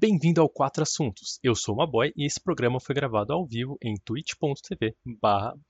[0.00, 1.38] Bem-vindo ao Quatro Assuntos.
[1.42, 4.96] Eu sou o Maboy e esse programa foi gravado ao vivo em twitch.tv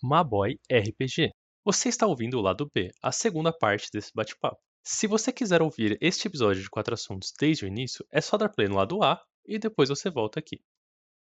[0.00, 1.33] maboyrpg.
[1.64, 4.61] Você está ouvindo o lado B, a segunda parte desse bate-papo.
[4.85, 8.51] Se você quiser ouvir este episódio de Quatro Assuntos desde o início, é só dar
[8.51, 10.61] play no lado A e depois você volta aqui.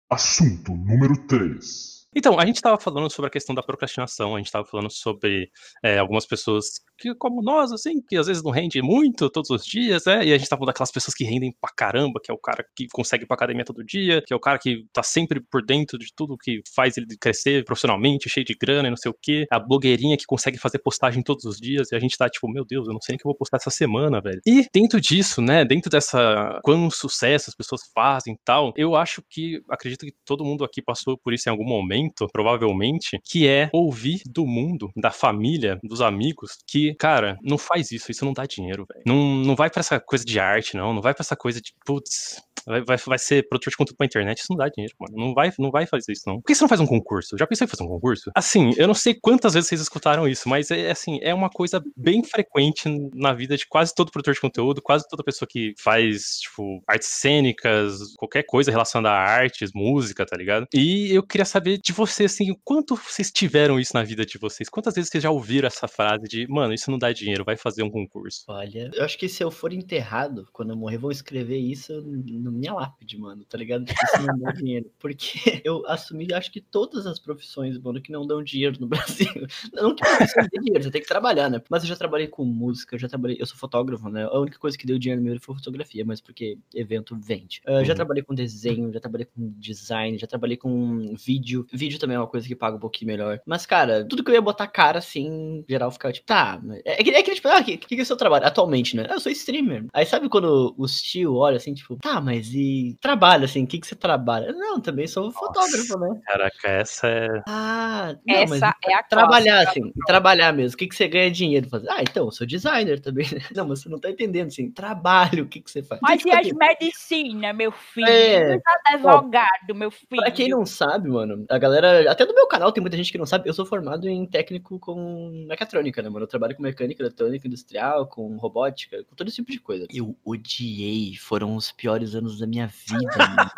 [0.09, 2.03] Assunto número 3.
[2.14, 5.50] Então, a gente estava falando sobre a questão da procrastinação, a gente estava falando sobre
[5.82, 9.64] é, algumas pessoas que, como nós, assim, que às vezes não rende muito todos os
[9.64, 10.25] dias, né?
[10.25, 12.64] E a gente tá falando daquelas pessoas que rendem pra caramba, que é o cara
[12.77, 15.65] que consegue ir pra academia todo dia, que é o cara que tá sempre por
[15.65, 19.16] dentro de tudo que faz ele crescer profissionalmente, cheio de grana e não sei o
[19.20, 19.46] quê.
[19.51, 22.65] A blogueirinha que consegue fazer postagem todos os dias, e a gente tá tipo, meu
[22.65, 24.41] Deus, eu não sei nem o que eu vou postar essa semana, velho.
[24.46, 29.23] E dentro disso, né, dentro dessa quão sucesso as pessoas fazem e tal, eu acho
[29.29, 33.69] que, acredito que todo mundo aqui passou por isso em algum momento provavelmente, que é
[33.73, 38.45] ouvir do mundo, da família, dos amigos, que, cara, não faz isso, isso não dá
[38.46, 39.02] dinheiro, velho.
[39.06, 40.92] Não, não vai para essa coisa de arte, não.
[40.92, 44.39] Não vai para essa coisa de, putz, vai, vai, ser produtor de conteúdo pra internet,
[44.39, 45.16] isso não dá dinheiro, mano.
[45.16, 46.41] Não vai, não vai fazer isso, não.
[46.41, 47.37] Por que você não faz um concurso?
[47.38, 48.30] Já pensei em fazer um concurso?
[48.35, 51.82] Assim, eu não sei quantas vezes vocês escutaram isso, mas é assim, é uma coisa
[51.96, 56.38] bem frequente na vida de quase todo produtor de conteúdo, quase toda pessoa que faz,
[56.41, 60.66] tipo, artes cênicas, qualquer coisa relacionada a artes, música, tá ligado?
[60.74, 64.69] E eu queria saber de você, assim, quanto vocês tiveram isso na vida de vocês?
[64.69, 67.82] Quantas vezes vocês já ouviram essa frase de, mano, isso não dá dinheiro, vai fazer
[67.82, 68.44] um concurso?
[68.49, 72.51] Olha, eu acho que se eu for enterrado, quando eu morrer, vou escrever isso no
[72.53, 73.84] minha lápide, mano, tá ligado?
[73.84, 74.91] Isso não dá dinheiro.
[74.98, 75.32] Porque
[75.64, 79.26] eu assumi, acho que todas as profissões, mano, que não dão dinheiro no Brasil.
[79.72, 81.62] Não que profissão dê dinheiro, você tem que trabalhar, né?
[81.69, 84.25] Mas eu já trabalhei com música, já trabalhei, eu sou fotógrafo, né?
[84.25, 87.62] A única coisa que deu dinheiro meu foi fotografia, mas porque evento vende.
[87.66, 87.84] Uh, uhum.
[87.84, 91.66] Já trabalhei com desenho, já trabalhei com design, já trabalhei com vídeo.
[91.72, 93.41] Vídeo também é uma coisa que paga um pouquinho melhor.
[93.47, 96.60] Mas, cara, tudo que eu ia botar cara, assim, em geral, ficava tipo, tá.
[96.84, 98.47] É, é que, é que tipo, ah, o que, que, que é o seu trabalho?
[98.47, 99.06] Atualmente, né?
[99.08, 99.86] Eu sou streamer.
[99.92, 103.78] Aí sabe quando os tio olha assim, tipo, tá, mas e trabalho, assim, o que,
[103.78, 104.53] que você trabalha?
[104.53, 106.21] Não, também sou Nossa, fotógrafo, né?
[106.26, 107.43] Caraca, essa é.
[107.47, 110.75] Ah, não, essa mas é a Trabalhar, assim, trabalhar mesmo.
[110.75, 111.88] O que, que você ganha dinheiro fazer?
[111.91, 113.26] Ah, então, eu sou designer também.
[113.54, 116.00] Não, mas você não tá entendendo, assim, trabalho, o que, que você faz?
[116.03, 118.08] Mas e as medicina, meu filho?
[118.08, 118.59] É...
[118.86, 120.22] advogado, meu filho.
[120.22, 123.19] Pra quem não sabe, mano, a galera, até no meu canal tem muita gente que
[123.19, 126.24] não sabe, eu sou formado em técnico com mecatrônica, né, mano?
[126.24, 129.86] Eu trabalho com mecânica, eletrônica, industrial, com robótica, com todo esse tipo de coisa.
[129.92, 133.50] Eu odiei, foram os piores anos da minha vida, mano.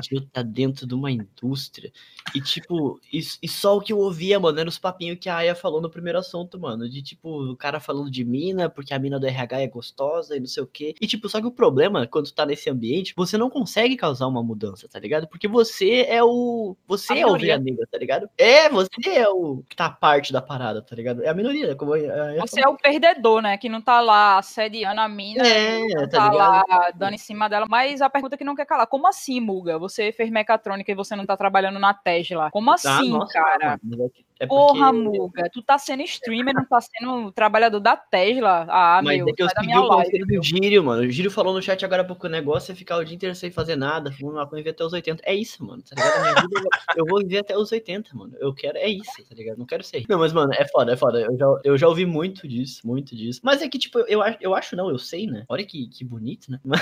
[0.00, 1.92] de eu estar tá dentro de uma indústria.
[2.34, 5.36] E, tipo, e, e, só o que eu ouvia, mano, era os papinhos que a
[5.36, 6.88] Aya falou no primeiro assunto, mano.
[6.88, 10.40] De, tipo, o cara falando de mina, porque a mina do RH é gostosa e
[10.40, 10.94] não sei o quê.
[11.00, 14.26] E, tipo, só que o problema, quando tu tá nesse ambiente, você não consegue causar
[14.26, 15.26] uma mudança, tá ligado?
[15.28, 16.76] Porque você é o.
[16.86, 18.28] Você a é o ovelha negra, tá ligado?
[18.36, 21.22] É, você é o que tá parte da parada, tá ligado?
[21.22, 21.74] É a minoria, né?
[21.74, 21.98] Como a
[22.40, 23.56] você é o perdedor, né?
[23.56, 25.46] Que não tá lá assediando a mina.
[25.46, 26.64] É, não tá, tá lá
[26.94, 27.66] dando em cima dela.
[27.68, 29.78] Mas a pergunta que não quer calar, como assim, Muga?
[29.78, 32.50] Você fez mecatrônica e você não tá trabalhando na Tesla?
[32.50, 33.80] Como ah, assim, ah, nossa, cara?
[33.82, 34.10] Mano,
[34.42, 38.66] é Porra, Muga, tu tá sendo streamer, não tá sendo trabalhador da Tesla.
[38.68, 41.02] Ah, Mas meu, é que eu segui o conselho do Gírio, mano.
[41.02, 43.36] O Gírio falou no chat agora há pouco o negócio é ficar o dia inteiro
[43.36, 45.22] sem fazer nada, fumando maconha e viver até os 80.
[45.24, 46.22] É isso, mano, tá ligado?
[46.22, 48.34] Minha vida, eu vou viver até os 80, mano.
[48.40, 49.58] Eu quero, é isso, tá ligado?
[49.58, 50.02] Não quero ser.
[50.08, 51.20] Não, mas, mano, é foda, é foda.
[51.20, 53.38] Eu já, eu já ouvi muito disso, muito disso.
[53.44, 55.44] Mas é que, tipo, eu, eu acho, não, eu sei, né?
[55.48, 56.58] Olha que, que bonito, né?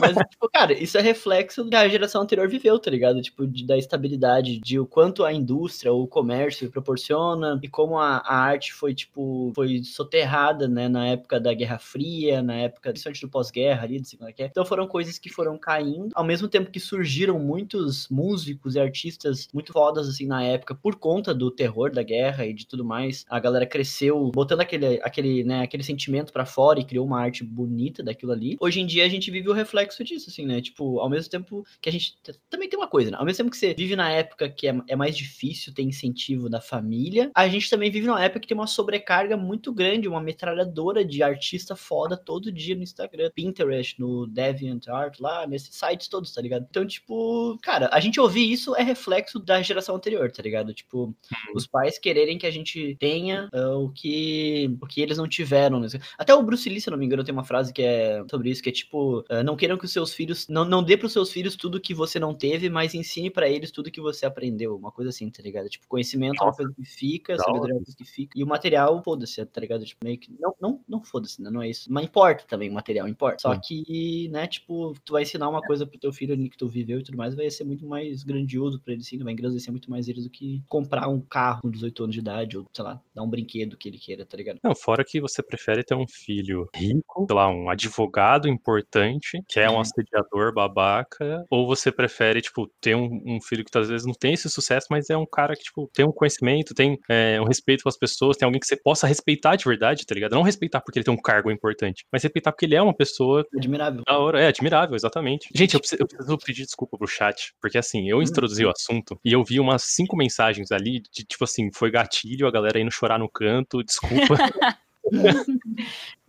[0.00, 3.20] Mas, mas tipo, cara, isso é reflexo que a geração anterior viveu, tá ligado?
[3.22, 8.18] Tipo, de, da estabilidade, de o quanto a indústria, o comércio proporciona e como a,
[8.18, 13.20] a, arte foi, tipo, foi soterrada, né, na época da Guerra Fria, na época, principalmente
[13.22, 14.46] do pós-guerra ali, não sei é que é.
[14.46, 19.48] Então foram coisas que foram caindo, ao mesmo tempo que surgiram muitos músicos e artistas
[19.52, 23.24] muito fodas, assim, na época, por conta do terror da guerra e de tudo mais.
[23.28, 27.44] A galera cresceu botando aquele, aquele, né, aquele sentimento para fora e criou uma arte
[27.44, 28.56] bonita daquilo ali.
[28.60, 31.64] Hoje em dia a gente vive o reflexo disso, assim, né, tipo, ao mesmo tempo
[31.80, 32.16] que a gente
[32.48, 34.74] também tem uma coisa, né, ao mesmo tempo que você vive na época que é,
[34.88, 38.56] é mais difícil ter incentivo da família, a gente também vive numa época que tem
[38.56, 44.26] uma sobrecarga muito grande, uma metralhadora de artista foda todo dia no Instagram, Pinterest, no
[44.26, 46.66] DeviantArt, lá, nesses sites todos, tá ligado?
[46.68, 50.74] Então, tipo, cara, a gente ouvir isso é reflexo da geração anterior, tá ligado?
[50.74, 51.14] Tipo, uhum.
[51.54, 55.80] os pais quererem que a gente tenha uh, o, que, o que eles não tiveram.
[55.80, 55.88] Né?
[56.18, 58.62] Até o Bruce Lee, se não me engano, tem uma frase que é sobre isso,
[58.62, 61.30] que é tipo, uh, não queiram que os seus filhos, não, não dê pros seus
[61.30, 64.92] filhos tudo que você não teve, mas ensine para eles tudo que você aprendeu, uma
[64.92, 65.68] coisa assim, tá ligado?
[65.68, 68.38] Tipo, conhecimento casamento é uma coisa que fica, sabedoria é uma coisa que fica.
[68.38, 69.84] E o material, foda-se, tá ligado?
[69.84, 70.34] Tipo, meio que.
[70.38, 71.50] Não, não, não foda-se, né?
[71.50, 71.92] Não é isso.
[71.92, 73.38] Mas importa também o material, importa.
[73.40, 76.68] Só que, né, tipo, tu vai ensinar uma coisa pro teu filho ali que tu
[76.68, 79.90] viveu e tudo mais, vai ser muito mais grandioso pra ele, sim, vai engrandecer muito
[79.90, 83.00] mais ele do que comprar um carro com 18 anos de idade, ou, sei lá,
[83.14, 84.58] dar um brinquedo que ele queira, tá ligado?
[84.62, 89.60] Não, fora que você prefere ter um filho rico, sei lá, um advogado importante, que
[89.60, 89.80] é um uhum.
[89.80, 94.34] assediador babaca, ou você prefere, tipo, ter um, um, filho que às vezes não tem
[94.34, 97.82] esse sucesso, mas é um cara que, tipo, tem um conhecimento, tem é, um respeito
[97.82, 100.34] pelas pessoas, tem alguém que você possa respeitar de verdade, tá ligado?
[100.34, 103.46] Não respeitar porque ele tem um cargo importante, mas respeitar porque ele é uma pessoa.
[103.56, 104.02] Admirável.
[104.06, 105.48] Da hora, é, admirável, exatamente.
[105.54, 108.22] Gente, eu preciso, eu preciso pedir desculpa pro chat, porque assim, eu hum.
[108.22, 112.46] introduzi o assunto e eu vi umas cinco mensagens ali de tipo assim, foi gatilho,
[112.46, 114.36] a galera indo chorar no canto, desculpa.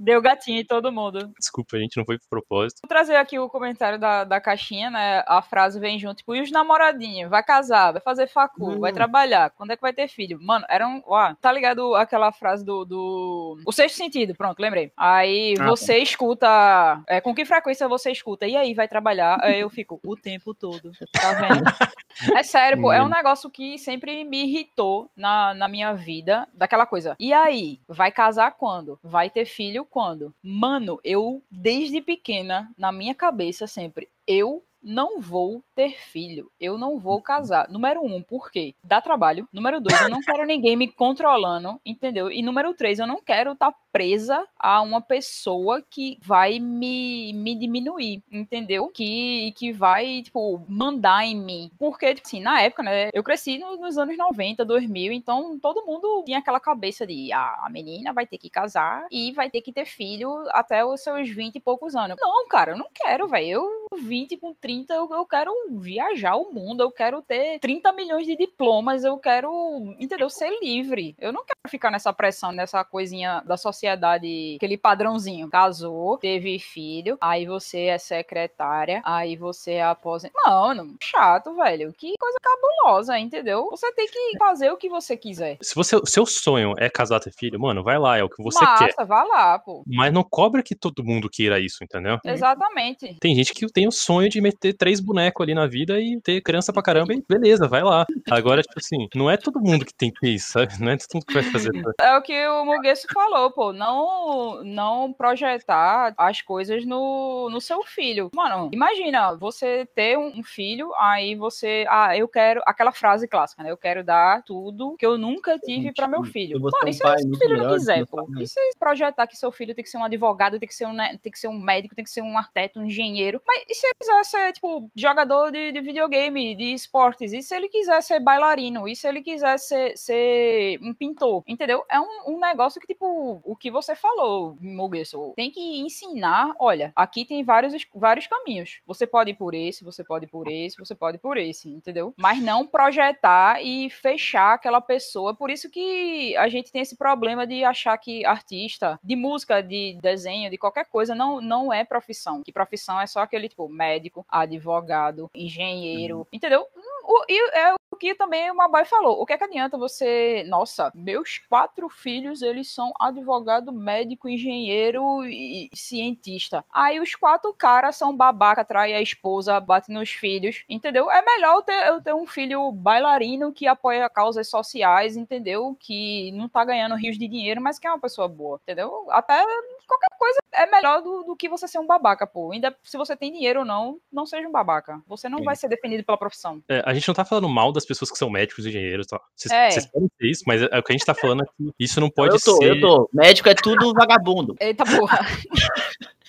[0.01, 1.31] Deu gatinho em todo mundo.
[1.37, 2.79] Desculpa, a gente não foi pro propósito.
[2.81, 5.23] Vou trazer aqui o comentário da, da caixinha, né?
[5.27, 7.29] A frase vem junto, tipo, e os namoradinhos?
[7.29, 8.79] Vai casar, vai fazer facu, hum.
[8.79, 10.39] vai trabalhar, quando é que vai ter filho?
[10.41, 11.03] Mano, era um.
[11.05, 12.83] Ó, tá ligado aquela frase do.
[12.83, 13.61] do...
[13.63, 14.91] O sexto sentido, pronto, lembrei.
[14.97, 15.99] Aí ah, você tá.
[15.99, 17.03] escuta.
[17.07, 18.47] É, com que frequência você escuta?
[18.47, 19.37] E aí, vai trabalhar?
[19.43, 20.91] Aí eu fico o tempo todo.
[21.11, 21.63] Tá vendo?
[22.35, 26.87] é sério, pô, é um negócio que sempre me irritou na, na minha vida, daquela
[26.87, 27.15] coisa.
[27.19, 28.99] E aí, vai casar quando?
[29.03, 30.33] Vai ter filho quando?
[30.41, 36.99] Mano, eu desde pequena, na minha cabeça sempre, eu não vou ter filho, eu não
[36.99, 37.67] vou casar.
[37.69, 38.75] Número um, por quê?
[38.83, 39.47] Dá trabalho.
[39.51, 42.31] Número dois, eu não quero ninguém me controlando, entendeu?
[42.31, 47.33] E número três, eu não quero estar tá presa a uma pessoa que vai me,
[47.33, 48.89] me diminuir, entendeu?
[48.93, 51.71] Que, que vai, tipo, mandar em mim.
[51.77, 55.85] Porque, tipo assim, na época, né, eu cresci nos, nos anos 90, 2000, então todo
[55.85, 59.61] mundo tinha aquela cabeça de, ah, a menina vai ter que casar e vai ter
[59.61, 62.17] que ter filho até os seus 20 e poucos anos.
[62.19, 63.47] Não, cara, eu não quero, velho.
[63.51, 68.25] Eu, 20 com 30, eu, eu quero viajar o mundo, eu quero ter 30 milhões
[68.25, 69.51] de diplomas, eu quero,
[69.99, 70.29] entendeu?
[70.29, 71.15] Ser livre.
[71.19, 75.49] Eu não quero ficar nessa pressão, nessa coisinha da sociedade, aquele padrãozinho.
[75.49, 80.33] Casou, teve filho, aí você é secretária, aí você é aposenta.
[80.45, 81.93] Mano, chato, velho.
[81.97, 83.67] Que coisa cabulosa, entendeu?
[83.69, 85.57] Você tem que fazer o que você quiser.
[85.61, 88.63] Se você, seu sonho é casar ter filho, mano, vai lá, é o que você
[88.63, 89.05] Massa, quer.
[89.05, 89.83] vai lá, pô.
[89.85, 92.17] Mas não cobra que todo mundo queira isso, entendeu?
[92.25, 93.15] Exatamente.
[93.19, 96.41] Tem gente que tem o sonho de meter três bonecos ali na vida e ter
[96.41, 98.05] criança pra caramba e beleza, vai lá.
[98.29, 100.73] Agora, tipo assim, não é todo mundo que tem que isso, sabe?
[100.79, 101.71] Não é todo mundo que vai fazer.
[101.99, 103.73] É o que o Muguesso falou, pô.
[103.73, 108.29] Não, não projetar as coisas no, no seu filho.
[108.35, 111.85] Mano, imagina você ter um filho, aí você.
[111.89, 112.61] Ah, eu quero.
[112.65, 113.71] Aquela frase clássica, né?
[113.71, 116.59] Eu quero dar tudo que eu nunca tive para meu filho.
[116.59, 118.27] Mano, e se o filho não quiser, pô?
[118.39, 120.95] E se projetar que seu filho tem que ser um advogado, tem que ser um,
[121.21, 123.41] tem que ser um médico, tem que ser um arquiteto, um engenheiro.
[123.45, 127.33] Mas e se ele quiser ser, tipo, jogador de, de videogame, de esportes?
[127.33, 128.87] E se ele quiser ser bailarino?
[128.87, 131.43] E se ele quiser ser, ser um pintor?
[131.47, 131.83] Entendeu?
[131.89, 136.91] É um, um negócio que, tipo, o que você falou, Muguesso, tem que ensinar, olha,
[136.95, 138.81] aqui tem vários, vários caminhos.
[138.85, 141.69] Você pode ir por esse, você pode ir por esse, você pode ir por esse,
[141.69, 142.13] entendeu?
[142.17, 145.33] Mas não projetar e fechar aquela pessoa.
[145.33, 149.97] Por isso que a gente tem esse problema de achar que artista de música, de
[150.01, 152.41] desenho, de qualquer coisa, não, não é profissão.
[152.43, 156.25] Que profissão é só aquele, tipo, médico, advogado, engenheiro, uhum.
[156.31, 156.65] entendeu?
[157.03, 159.21] O, e é o que também o Mabai falou.
[159.21, 160.43] O que é que adianta você.
[160.47, 166.63] Nossa, meus quatro filhos, eles são advogado, médico, engenheiro e cientista.
[166.71, 171.11] Aí os quatro caras são babaca, trai a esposa, bate nos filhos, entendeu?
[171.11, 175.75] É melhor eu ter, eu ter um filho bailarino que apoia causas sociais, entendeu?
[175.79, 179.07] Que não tá ganhando rios de dinheiro, mas que é uma pessoa boa, entendeu?
[179.09, 179.45] Até
[179.91, 182.51] qualquer coisa é melhor do, do que você ser um babaca, pô.
[182.51, 185.01] Ainda se você tem dinheiro ou não, não seja um babaca.
[185.07, 185.45] Você não Sim.
[185.45, 186.61] vai ser definido pela profissão.
[186.69, 189.19] É, a gente não tá falando mal das pessoas que são médicos e engenheiros, tá?
[189.35, 189.71] Vocês, é.
[189.71, 192.09] vocês podem ser isso, mas é, o que a gente tá falando aqui, isso não
[192.09, 192.69] pode eu tô, ser...
[192.69, 194.55] Eu tô, médico é tudo vagabundo.
[194.59, 195.19] Eita porra.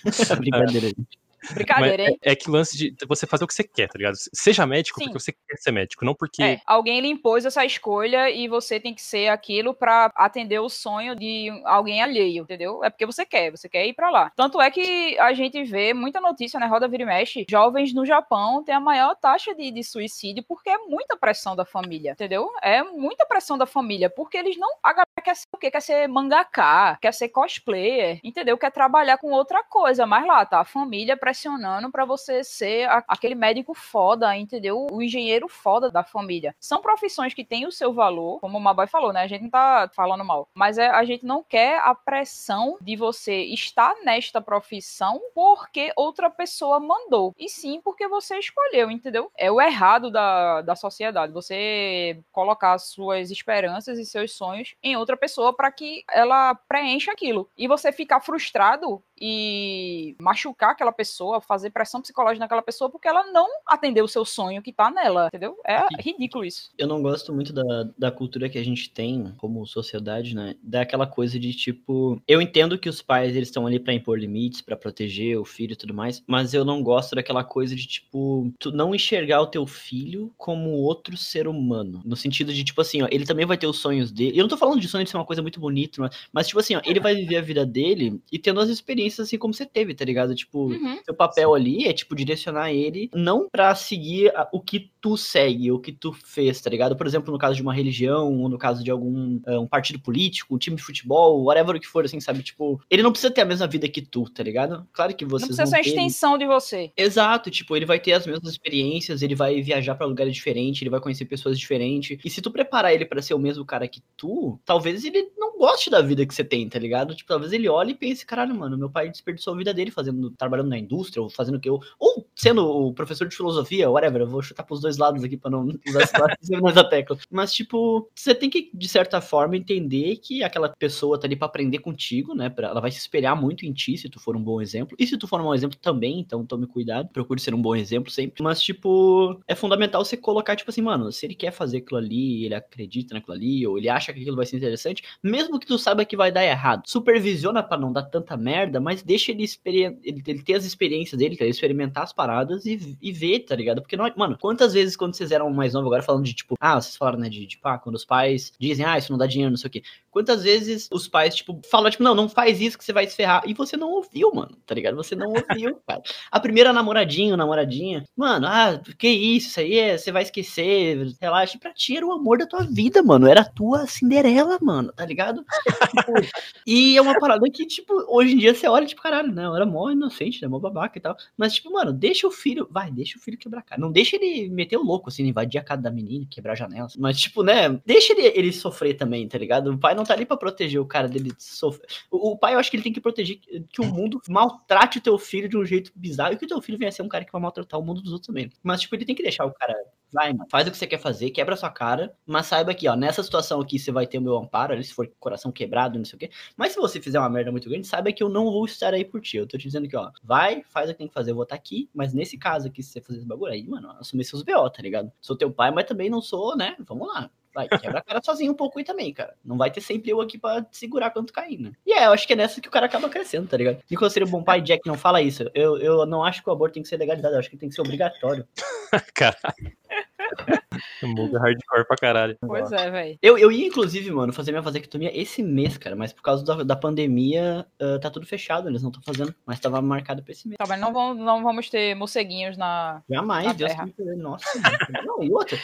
[0.37, 1.22] Brincadeira, gente.
[1.51, 2.17] Brincadeira, hein?
[2.21, 4.15] É, é, que lance de você fazer o que você quer, tá ligado?
[4.33, 5.05] Seja médico Sim.
[5.05, 6.41] porque você quer ser médico, não porque.
[6.41, 10.69] É, alguém lhe impôs essa escolha e você tem que ser aquilo para atender o
[10.69, 12.83] sonho de alguém alheio, entendeu?
[12.83, 14.31] É porque você quer, você quer ir para lá.
[14.35, 18.05] Tanto é que a gente vê muita notícia né, Roda Vira e Mexe, jovens no
[18.05, 22.49] Japão têm a maior taxa de, de suicídio porque é muita pressão da família, entendeu?
[22.61, 24.69] É muita pressão da família, porque eles não.
[24.81, 25.71] A galera quer ser o quê?
[25.71, 28.57] Quer ser mangaká, quer ser cosplayer, entendeu?
[28.57, 32.87] Quer trabalhar com outra coisa, mas lá tá, a família precisa pressionando para você ser
[32.87, 34.85] a, aquele médico foda, entendeu?
[34.91, 36.55] O engenheiro foda da família.
[36.59, 39.23] São profissões que têm o seu valor, como o Maboy falou, né?
[39.23, 42.95] A gente não tá falando mal, mas é, a gente não quer a pressão de
[42.95, 49.31] você estar nesta profissão porque outra pessoa mandou, e sim porque você escolheu, entendeu?
[49.35, 55.17] É o errado da, da sociedade, você colocar suas esperanças e seus sonhos em outra
[55.17, 57.49] pessoa para que ela preencha aquilo.
[57.57, 63.31] E você ficar frustrado e machucar aquela pessoa, fazer pressão psicológica naquela pessoa porque ela
[63.31, 65.57] não atendeu o seu sonho que tá nela, entendeu?
[65.65, 66.71] É ridículo isso.
[66.77, 70.55] Eu não gosto muito da, da cultura que a gente tem como sociedade, né?
[70.61, 74.61] Daquela coisa de tipo, eu entendo que os pais eles estão ali para impor limites,
[74.61, 78.51] para proteger o filho e tudo mais, mas eu não gosto daquela coisa de tipo,
[78.59, 83.01] tu não enxergar o teu filho como outro ser humano, no sentido de tipo assim,
[83.01, 84.37] ó, ele também vai ter os sonhos dele.
[84.37, 86.59] Eu não tô falando de sonho de ser uma coisa muito bonita, mas, mas tipo
[86.59, 89.65] assim, ó, ele vai viver a vida dele e tendo as experiências assim como você
[89.65, 90.35] teve, tá ligado?
[90.35, 90.99] Tipo, uhum.
[91.13, 95.79] Seu papel ali é, tipo, direcionar ele não pra seguir o que tu segue, o
[95.79, 96.95] que tu fez, tá ligado?
[96.95, 99.99] Por exemplo, no caso de uma religião, ou no caso de algum uh, um partido
[99.99, 102.41] político, um time de futebol, whatever o que for, assim, sabe?
[102.41, 104.87] Tipo, ele não precisa ter a mesma vida que tu, tá ligado?
[104.93, 106.91] Claro que vocês Não precisa ser uma extensão de você.
[106.95, 110.89] Exato, tipo, ele vai ter as mesmas experiências, ele vai viajar para lugares diferentes, ele
[110.89, 112.17] vai conhecer pessoas diferentes.
[112.23, 115.57] E se tu preparar ele para ser o mesmo cara que tu, talvez ele não
[115.57, 117.13] goste da vida que você tem, tá ligado?
[117.13, 119.91] Tipo, talvez ele olhe e pense, caralho, mano, meu pai pai desperdiçou a vida dele
[119.91, 121.79] fazendo, trabalhando na indústria, ou fazendo o que eu.
[121.99, 124.21] Ou sendo o professor de filosofia, whatever.
[124.21, 127.17] Eu vou chutar pros dois lados aqui pra não usar lado da tecla.
[127.31, 131.47] Mas, tipo, você tem que, de certa forma, entender que aquela pessoa tá ali pra
[131.47, 132.49] aprender contigo, né?
[132.49, 134.95] Pra, ela vai se espelhar muito em ti se tu for um bom exemplo.
[134.99, 137.09] E se tu for um bom exemplo também, então tome cuidado.
[137.09, 138.43] Procure ser um bom exemplo sempre.
[138.43, 142.45] Mas, tipo, é fundamental você colocar, tipo assim, mano, se ele quer fazer aquilo ali,
[142.45, 145.77] ele acredita naquilo ali, ou ele acha que aquilo vai ser interessante, mesmo que tu
[145.77, 149.97] saiba que vai dar errado, supervisiona para não dar tanta merda, mas deixa ele, ele,
[150.03, 153.81] ele ter as experiências dele, ele experimentar as paradas e, e ver, tá ligado?
[153.81, 156.79] Porque, não, mano, quantas vezes quando vocês eram mais novos, agora falando de tipo, ah,
[156.79, 159.51] vocês falaram, né, de tipo, ah, quando os pais dizem, ah, isso não dá dinheiro,
[159.51, 159.83] não sei o quê.
[160.11, 163.15] Quantas vezes os pais, tipo, falam, tipo, não, não faz isso que você vai se
[163.15, 163.43] ferrar.
[163.47, 164.95] E você não ouviu, mano, tá ligado?
[164.95, 166.03] Você não ouviu, cara.
[166.31, 171.57] A primeira namoradinha, namoradinha, mano, ah, que isso, isso aí é, você vai esquecer, relaxa.
[171.59, 173.27] Pra ti era o amor da tua vida, mano.
[173.27, 175.43] Era a tua Cinderela, mano, tá ligado?
[175.89, 176.13] tipo,
[176.65, 179.33] e é uma parada que, tipo, hoje em dia você olha, tipo, caralho?
[179.39, 180.47] Eu era mó inocente, né?
[180.47, 181.15] Mó babaca e tal.
[181.37, 182.67] Mas, tipo, mano, deixa o filho.
[182.69, 183.79] Vai, deixa o filho quebrar a cara.
[183.79, 186.95] Não deixa ele meter o louco, assim, invadir a casa da menina, quebrar janelas.
[186.97, 187.79] Mas, tipo, né?
[187.85, 189.71] Deixa ele, ele sofrer também, tá ligado?
[189.71, 191.87] O pai não tá ali pra proteger o cara dele sofrer.
[192.09, 193.39] O, o, pai, eu acho que ele tem que proteger
[193.69, 196.61] que o mundo maltrate o teu filho de um jeito bizarro e que o teu
[196.61, 198.49] filho venha ser um cara que vai maltratar o mundo dos outros também.
[198.63, 199.75] Mas, tipo, ele tem que deixar o cara
[200.13, 200.45] Vai, mano.
[200.47, 203.23] Faz o que você quer fazer, quebra a sua cara, mas saiba que, ó, nessa
[203.23, 206.15] situação aqui você vai ter o meu amparo, ali se for coração quebrado, não sei
[206.15, 206.29] o quê.
[206.55, 209.03] Mas se você fizer uma merda muito grande, saiba que eu não vou estar aí
[209.03, 209.37] por ti.
[209.37, 211.43] Eu tô te dizendo que, ó, vai, faz o que tem que fazer, eu vou
[211.43, 214.43] estar aqui, mas nesse caso aqui, se você fazer esse bagulho aí, mano, assumir seus
[214.43, 215.11] BO, tá ligado?
[215.19, 216.75] Sou teu pai, mas também não sou, né?
[216.87, 217.31] Vamos lá.
[217.53, 219.35] Vai, quebra a cara sozinho um pouco aí também, cara.
[219.45, 221.71] Não vai ter sempre eu aqui pra segurar quanto cair, né?
[221.85, 223.77] E é, eu acho que é nessa que o cara acaba crescendo, tá ligado?
[223.89, 225.43] Nicolas seria um bom pai, Jack não fala isso.
[225.53, 227.69] Eu, eu não acho que o aborto tem que ser legalizado, eu acho que tem
[227.69, 228.47] que ser obrigatório.
[229.13, 229.77] Caralho.
[231.03, 232.37] Muda hardcore pra caralho.
[232.41, 233.17] Pois é, velho.
[233.21, 236.63] Eu, eu ia, inclusive, mano, fazer minha vasectomia esse mês, cara, mas por causa da,
[236.63, 240.47] da pandemia, uh, tá tudo fechado, eles não estão fazendo, mas tava marcado pra esse
[240.47, 240.57] mês.
[240.57, 243.01] Tá, mas não vamos, não vamos ter morceguinhos na.
[243.09, 244.45] Jamais, na Deus me Nossa,
[245.05, 245.57] não, e outra,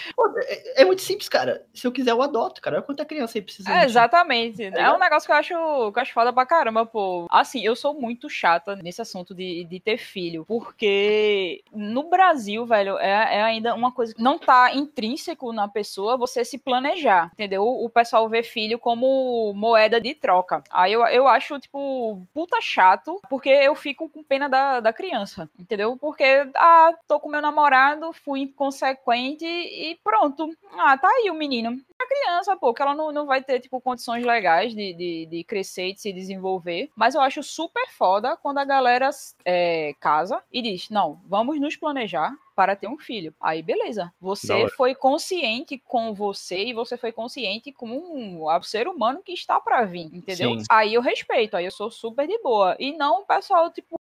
[0.44, 1.66] é, é, muito simples, cara.
[1.74, 2.78] Se eu quiser, eu adoto, cara.
[2.78, 3.72] Olha quanta criança aí precisa.
[3.72, 4.64] É, exatamente.
[4.64, 5.50] É, é um negócio que eu acho,
[5.92, 7.28] que eu acho foda pra caramba, pô.
[7.30, 12.98] Assim, eu sou muito chata nesse assunto de, de ter filho, porque no Brasil, velho,
[12.98, 17.64] é, é ainda uma coisa que não tá intrínseco na pessoa você se planejar, entendeu?
[17.64, 20.64] O pessoal vê filho como moeda de troca.
[20.70, 25.50] Aí eu, eu acho, tipo, puta chato, porque eu fico com pena da, da criança,
[25.58, 25.98] entendeu?
[25.98, 26.24] Porque,
[26.56, 30.50] ah, tô com meu namorado, fui inconsequente e pronto.
[30.74, 33.82] Ah, tá aí o menino a criança, pô, que ela não, não vai ter, tipo,
[33.82, 36.90] condições legais de, de, de crescer e de se desenvolver.
[36.96, 39.10] Mas eu acho super foda quando a galera
[39.44, 43.34] é, casa e diz: não, vamos nos planejar para ter um filho.
[43.40, 44.14] Aí, beleza.
[44.20, 49.60] Você foi consciente com você e você foi consciente com o ser humano que está
[49.60, 50.60] para vir, entendeu?
[50.60, 50.66] Sim.
[50.70, 52.76] Aí eu respeito, aí eu sou super de boa.
[52.80, 53.98] E não o pessoal, tipo,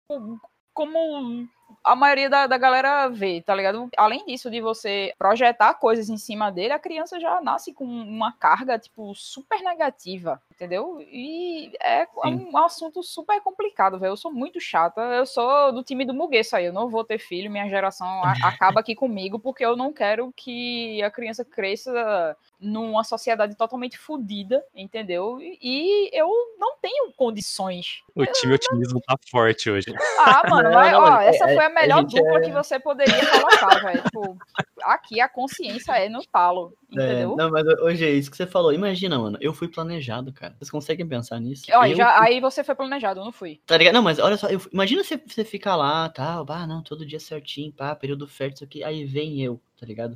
[0.74, 1.48] como
[1.84, 3.90] a maioria da, da galera vê, tá ligado?
[3.98, 8.32] Além disso, de você projetar coisas em cima dele, a criança já nasce com uma
[8.32, 10.42] carga, tipo, super negativa.
[10.54, 11.04] Entendeu?
[11.12, 14.12] E é um, um assunto super complicado, velho.
[14.12, 17.18] Eu sou muito chata, eu sou do time do Mugueço aí, eu não vou ter
[17.18, 23.04] filho, minha geração acaba aqui comigo, porque eu não quero que a criança cresça numa
[23.04, 25.40] sociedade totalmente fodida, entendeu?
[25.42, 28.04] E eu não tenho condições.
[28.16, 29.94] O time otimismo tá forte hoje.
[30.20, 32.42] Ah, mano, não, vai, ó, é, essa foi a é, melhor a dupla é...
[32.42, 34.04] que você poderia colocar, velho.
[34.04, 34.38] Tipo,
[34.84, 37.34] aqui a consciência é no talo, é, entendeu?
[37.34, 38.74] É, não, mas hoje é isso que você falou.
[38.74, 40.43] Imagina, mano, eu fui planejado, cara.
[40.52, 41.66] Vocês conseguem pensar nisso?
[41.72, 41.96] Ó, eu...
[41.96, 43.62] já, aí você foi planejado, eu não fui.
[43.66, 43.94] Tá ligado?
[43.94, 47.06] Não, mas olha só, eu, imagina você, você ficar lá, tal, tá, ah, não, todo
[47.06, 50.16] dia certinho, pá, período fértil, isso aqui, aí vem eu tá ligado?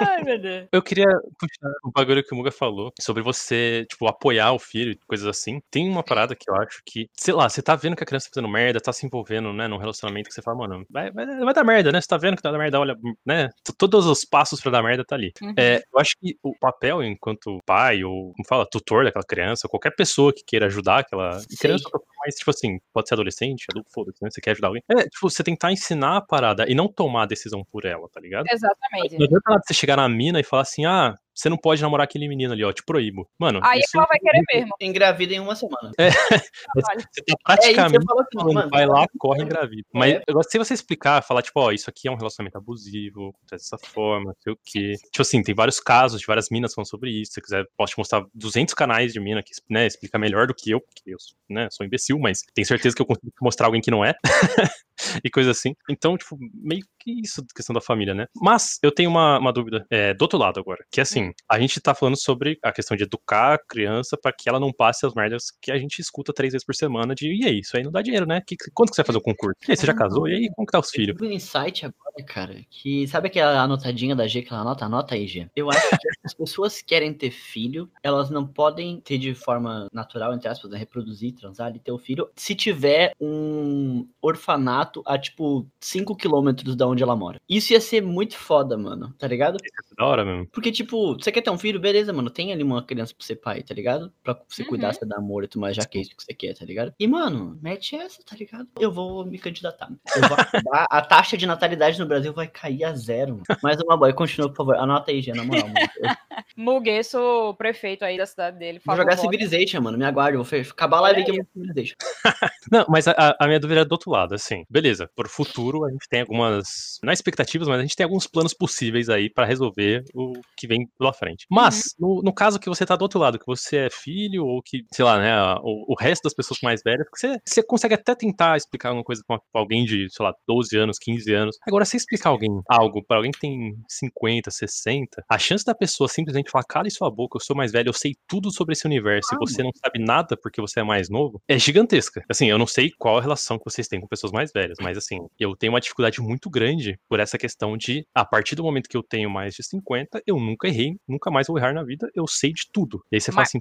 [0.00, 0.68] Ai, meu Deus.
[0.72, 1.06] Eu queria
[1.38, 5.26] puxar um bagulho que o Muga falou sobre você, tipo, apoiar o filho e coisas
[5.26, 5.60] assim.
[5.70, 8.26] Tem uma parada que eu acho que, sei lá, você tá vendo que a criança
[8.26, 11.26] tá fazendo merda, tá se envolvendo, né, num relacionamento que você fala, mano, vai, vai,
[11.26, 12.00] vai dar merda, né?
[12.00, 13.48] Você tá vendo que tá dando merda, olha, né?
[13.78, 15.32] Todos os passos pra dar merda tá ali.
[15.42, 15.54] Uhum.
[15.58, 19.70] É, eu acho que o papel enquanto pai ou, como fala, tutor daquela criança, ou
[19.70, 21.56] qualquer pessoa que queira ajudar aquela Sim.
[21.58, 21.88] criança,
[22.24, 24.30] mas, tipo assim, pode ser adolescente, adulto, foda-se, né?
[24.30, 24.82] Você quer ajudar alguém.
[24.90, 28.20] É, tipo, você tentar ensinar a parada e não tomar a decisão por ela, tá
[28.20, 28.46] ligado?
[28.50, 28.89] Exatamente.
[29.18, 32.04] Não adianta nada você chegar na mina e falar assim, ah, você não pode namorar
[32.04, 33.28] aquele menino ali, ó, te proíbo.
[33.38, 33.60] Mano.
[33.62, 33.96] Aí isso...
[33.96, 34.74] ela vai querer mesmo.
[34.80, 35.90] Engravida em uma semana.
[35.98, 36.10] É.
[36.74, 37.96] você tá praticamente.
[37.96, 39.82] É isso, assim, mano, vai lá, corre engravida.
[39.94, 39.98] É.
[39.98, 43.34] Mas eu gosto se você explicar, falar, tipo, ó, isso aqui é um relacionamento abusivo,
[43.50, 44.94] dessa forma, não sei o quê.
[45.10, 47.32] Tipo assim, tem vários casos de várias minas falando sobre isso.
[47.32, 50.54] Se você quiser, posso te mostrar 200 canais de mina que né, explica melhor do
[50.54, 51.16] que eu, porque eu
[51.48, 54.14] né, sou imbecil, mas tenho certeza que eu consigo mostrar alguém que não é.
[55.24, 55.74] e coisa assim.
[55.88, 58.26] Então, tipo, meio que isso, questão da família, né?
[58.36, 61.58] Mas eu tenho uma, uma dúvida é, do outro lado agora, que é assim, a
[61.58, 65.06] gente tá falando sobre a questão de educar a criança para que ela não passe
[65.06, 67.82] as merdas que a gente escuta três vezes por semana de, e aí, isso aí
[67.82, 68.42] não dá dinheiro, né?
[68.46, 69.56] Que, quanto que você vai fazer o concurso?
[69.68, 70.28] E aí, você já casou?
[70.28, 71.16] E aí, como que tá os filhos?
[71.20, 74.84] Eu um insight agora, cara, que sabe aquela anotadinha da G que ela anota?
[74.84, 75.48] Anota aí, G.
[75.54, 80.34] Eu acho que as pessoas querem ter filho, elas não podem ter de forma natural,
[80.34, 85.66] entre aspas, né, reproduzir, transar e ter o filho, se tiver um orfanato a, tipo,
[85.80, 87.40] 5 quilômetros da onde ela mora.
[87.48, 89.56] Isso ia ser muito foda, mano, tá ligado?
[89.56, 90.46] Isso é da hora mesmo.
[90.52, 93.36] Porque, tipo, você quer ter um filho, beleza, mano, tem ali uma criança pra ser
[93.36, 94.12] pai, tá ligado?
[94.22, 94.68] Pra você uhum.
[94.68, 96.64] cuidar, você dar amor e tudo mais, já que é isso que você quer, tá
[96.64, 96.94] ligado?
[96.98, 98.68] E, mano, mete essa, tá ligado?
[98.78, 99.90] Eu vou me candidatar.
[100.16, 100.36] Eu vou
[100.90, 103.32] a taxa de natalidade no Brasil vai cair a zero.
[103.32, 103.60] Mano.
[103.62, 104.76] Mas uma boa, continua, por favor.
[104.76, 105.68] Anota aí, Gê, na moral.
[106.56, 108.80] Mugueço, prefeito aí da cidade dele.
[108.84, 109.96] Vou jogar Civilization, mano.
[109.96, 111.96] Me aguarde, vou acabar a live aqui com Civilization.
[112.70, 114.64] Não, mas a, a, minha dúvida é do outro lado, assim.
[114.68, 118.26] Beleza, por futuro a gente tem algumas, não é expectativas, mas a gente tem alguns
[118.26, 121.46] planos possíveis aí para resolver o que vem pela frente.
[121.50, 122.16] Mas, uhum.
[122.16, 124.84] no, no, caso que você tá do outro lado, que você é filho, ou que,
[124.92, 128.56] sei lá, né, o, o resto das pessoas mais velhas, você, você consegue até tentar
[128.56, 131.56] explicar alguma coisa pra alguém de, sei lá, 12 anos, 15 anos.
[131.66, 136.08] Agora, se explicar alguém algo para alguém que tem 50, 60, a chance da pessoa
[136.08, 139.28] simplesmente falar, cala sua boca, eu sou mais velho, eu sei tudo sobre esse universo,
[139.32, 142.22] ah, e você não sabe nada porque você é mais novo, é gigantesca.
[142.28, 144.98] Assim, eu não sei qual a relação que vocês têm com pessoas mais velhas, mas
[144.98, 148.88] assim, eu tenho uma dificuldade muito grande por essa questão de, a partir do momento
[148.88, 152.08] que eu tenho mais de 50, eu nunca errei, nunca mais vou errar na vida,
[152.14, 153.02] eu sei de tudo.
[153.10, 153.34] E aí você mas...
[153.34, 153.60] fala assim,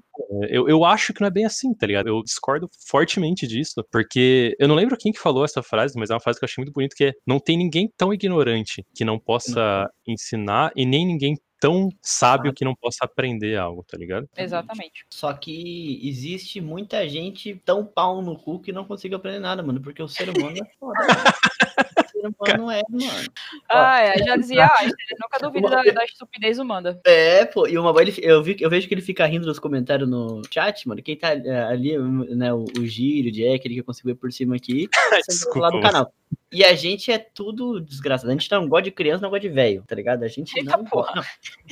[0.50, 2.08] eu, eu acho que não é bem assim, tá ligado?
[2.08, 6.14] Eu discordo fortemente disso, porque eu não lembro quem que falou essa frase, mas é
[6.14, 9.06] uma frase que eu achei muito bonita, que é, não tem ninguém tão ignorante que
[9.06, 10.14] não possa não.
[10.14, 14.28] ensinar e nem ninguém tão sábio que não possa aprender algo, tá ligado?
[14.38, 15.06] Exatamente.
[15.12, 19.82] Só que existe muita gente tão pau no cu que não consiga aprender nada, mano,
[19.82, 21.00] porque o ser humano é foda.
[22.20, 23.30] ser humano é, mano.
[23.70, 24.86] Ah, é, já dizia, ah,
[25.20, 27.00] nunca duvido da, da, estupidez humana.
[27.06, 30.10] É, pô, e uma ele, eu, vi, eu vejo que ele fica rindo nos comentários
[30.10, 31.02] no chat, mano.
[31.02, 34.16] Quem tá é, ali, né, o, o Gírio, o Jack, ele que eu consigo ver
[34.16, 34.90] por cima aqui,
[35.56, 36.14] lá do canal.
[36.52, 38.30] E a gente é tudo desgraçado.
[38.30, 40.24] A gente não gosta de criança, não gosta de velho, tá ligado?
[40.24, 41.22] A gente Eita não gosta.